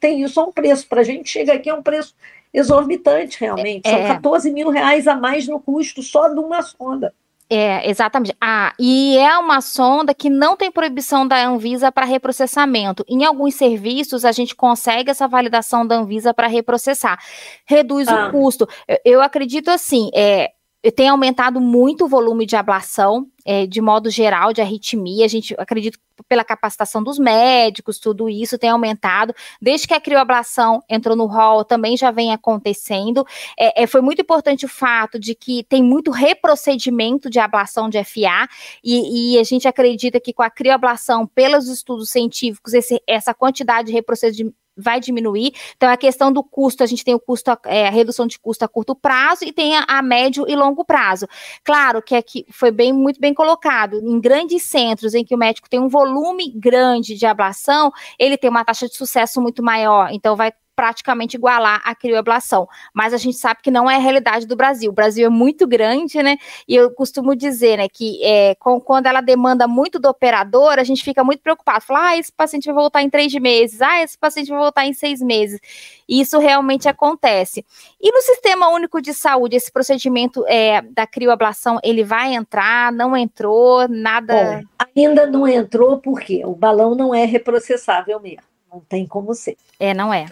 [0.00, 0.88] tem isso a um preço.
[0.88, 2.14] Para a gente chega aqui é um preço
[2.52, 3.88] exorbitante, realmente.
[3.88, 4.08] São é.
[4.08, 7.14] 14 mil reais a mais no custo só de uma sonda.
[7.48, 8.36] É, exatamente.
[8.40, 13.04] Ah, e é uma sonda que não tem proibição da Anvisa para reprocessamento.
[13.08, 17.18] Em alguns serviços, a gente consegue essa validação da Anvisa para reprocessar.
[17.64, 18.26] Reduz ah.
[18.26, 18.68] o custo.
[18.88, 20.50] Eu, eu acredito assim, é,
[20.90, 25.24] tem aumentado muito o volume de ablação, é, de modo geral, de arritmia.
[25.24, 29.34] A gente acredita pela capacitação dos médicos, tudo isso tem aumentado.
[29.60, 33.24] Desde que a crioablação entrou no rol, também já vem acontecendo.
[33.58, 38.02] É, é, foi muito importante o fato de que tem muito reprocedimento de ablação de
[38.02, 38.48] FA,
[38.82, 43.88] e, e a gente acredita que com a crioablação, pelos estudos científicos, esse, essa quantidade
[43.88, 45.52] de reprocedimento vai diminuir.
[45.76, 48.64] Então, a questão do custo, a gente tem o custo, é, a redução de custo
[48.64, 51.26] a curto prazo e tem a, a, médio e longo prazo.
[51.64, 55.68] Claro que aqui foi bem, muito bem colocado, em grandes centros em que o médico
[55.68, 60.36] tem um volume grande de ablação, ele tem uma taxa de sucesso muito maior, então
[60.36, 62.68] vai praticamente igualar a crioablação.
[62.92, 64.90] Mas a gente sabe que não é a realidade do Brasil.
[64.90, 66.36] O Brasil é muito grande, né?
[66.68, 70.84] E eu costumo dizer, né, que é, com, quando ela demanda muito do operador, a
[70.84, 71.84] gente fica muito preocupado.
[71.84, 74.92] Fala, ah, esse paciente vai voltar em três meses, ah, esse paciente vai voltar em
[74.92, 75.58] seis meses.
[76.06, 77.64] E isso realmente acontece.
[78.00, 82.92] E no Sistema Único de Saúde, esse procedimento é, da crioablação, ele vai entrar?
[82.92, 83.88] Não entrou?
[83.88, 84.62] Nada?
[84.78, 88.42] Bom, ainda não entrou porque o balão não é reprocessável mesmo.
[88.70, 89.56] Não tem como ser.
[89.80, 90.26] É, não é.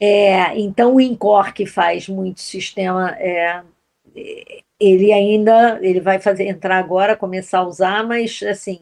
[0.00, 3.62] É, então o INCOR que faz muito sistema, é,
[4.78, 8.80] ele ainda ele vai fazer entrar agora, começar a usar, mas assim,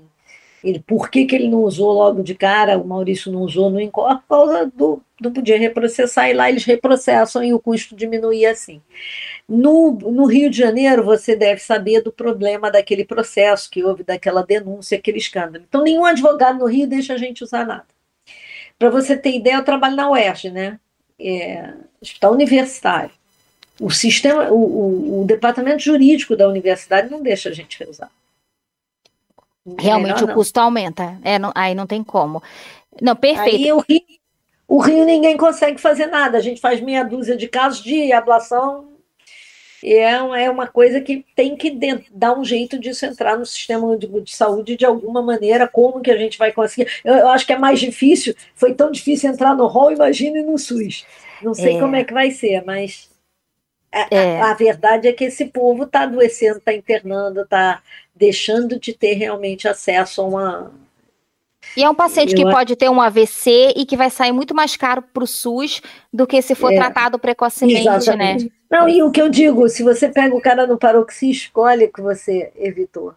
[0.62, 3.80] ele, por que, que ele não usou logo de cara, o Maurício não usou no
[3.80, 4.20] INCOR?
[4.20, 8.82] Por causa do não podia reprocessar, e lá eles reprocessam e o custo diminui assim.
[9.48, 14.42] No, no Rio de Janeiro, você deve saber do problema daquele processo que houve, daquela
[14.42, 15.64] denúncia, aquele escândalo.
[15.68, 17.86] Então, nenhum advogado no Rio deixa a gente usar nada.
[18.78, 20.80] Para você ter ideia, eu trabalho na UERJ, né?
[21.20, 23.10] É, hospital universitário,
[23.80, 28.10] o sistema, o, o, o, departamento jurídico da universidade não deixa a gente usar.
[29.78, 32.42] Realmente Melhor, o custo aumenta, é, não, aí não tem como.
[33.00, 33.64] Não, perfeito.
[33.64, 34.02] Aí o Rio,
[34.68, 38.93] o Rio ninguém consegue fazer nada, a gente faz meia dúzia de casos de ablação
[39.84, 41.78] é, uma, é uma coisa que tem que
[42.10, 45.68] dar um jeito disso entrar no sistema de, de, saúde de alguma maneira.
[45.68, 46.90] Como que a gente vai conseguir?
[47.04, 48.34] Eu, eu, acho que é mais difícil.
[48.54, 51.04] Foi tão difícil entrar no rol, imagine no SUS.
[51.42, 51.80] Não sei é.
[51.80, 53.10] como é que vai ser, mas
[53.92, 54.40] a, é.
[54.40, 57.82] a, a verdade é que esse povo está adoecendo, está internando, está
[58.14, 60.72] deixando de ter realmente acesso a uma,
[61.76, 64.76] e é um paciente que pode ter um AVC e que vai sair muito mais
[64.76, 65.82] caro para o SUS
[66.12, 67.96] do que se for é, tratado precocemente, né?
[67.96, 68.44] exatamente.
[68.44, 68.50] né?
[68.74, 72.02] Não, e o que eu digo, se você pega o cara no paroxístico, olha que
[72.02, 73.14] você evitou.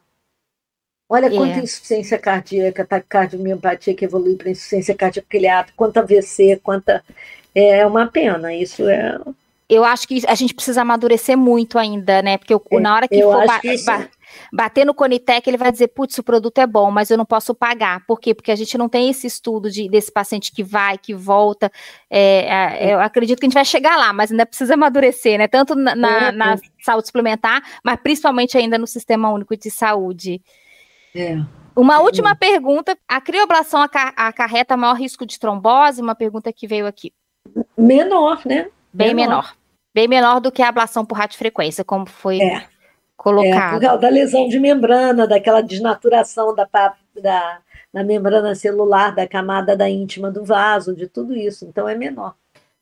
[1.09, 1.29] Olha é.
[1.31, 7.03] quanta insuficiência cardíaca, taquicardiomiopatía que evolui para insuficiência cardíaca, aquele ato, quanta AVC, quanta...
[7.55, 9.19] É uma pena, isso é...
[9.67, 12.37] Eu acho que a gente precisa amadurecer muito ainda, né?
[12.37, 13.77] Porque eu, é, na hora que for que
[14.51, 17.53] bater no Conitec, ele vai dizer, putz, o produto é bom, mas eu não posso
[17.53, 18.05] pagar.
[18.05, 18.33] Por quê?
[18.33, 21.71] Porque a gente não tem esse estudo de, desse paciente que vai, que volta.
[22.09, 25.47] É, é, eu acredito que a gente vai chegar lá, mas ainda precisa amadurecer, né?
[25.47, 30.41] Tanto na, na, na saúde suplementar, mas principalmente ainda no Sistema Único de Saúde.
[31.15, 31.37] É.
[31.75, 31.99] Uma é.
[31.99, 33.81] última pergunta: a crioblação
[34.15, 36.01] acarreta maior risco de trombose?
[36.01, 37.13] Uma pergunta que veio aqui.
[37.77, 38.69] Menor, né?
[38.91, 39.29] Bem menor.
[39.29, 39.57] menor.
[39.93, 42.67] Bem menor do que a ablação por radiofrequência, como foi é
[43.17, 43.83] colocado.
[43.83, 46.69] É, da lesão de membrana, daquela desnaturação da,
[47.19, 47.59] da,
[47.91, 51.65] da membrana celular, da camada da íntima do vaso, de tudo isso.
[51.65, 52.35] Então é menor.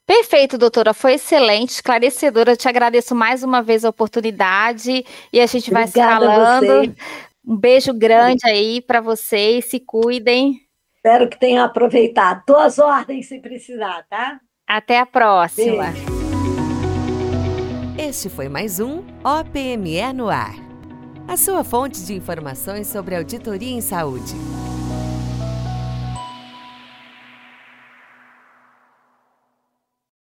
[0.05, 0.93] Perfeito, doutora.
[0.93, 2.51] Foi excelente, esclarecedora.
[2.51, 6.95] Eu te agradeço mais uma vez a oportunidade e a gente Obrigada vai se falando.
[7.47, 9.65] Um beijo grande aí para vocês.
[9.65, 10.59] Se cuidem.
[10.95, 12.43] Espero que tenham aproveitado.
[12.45, 14.39] Tô às ordens se precisar, tá?
[14.67, 15.91] Até a próxima.
[15.91, 16.14] Beijo.
[17.97, 20.53] Este foi mais um OPME no Ar.
[21.29, 24.33] A sua fonte de informações sobre auditoria em saúde.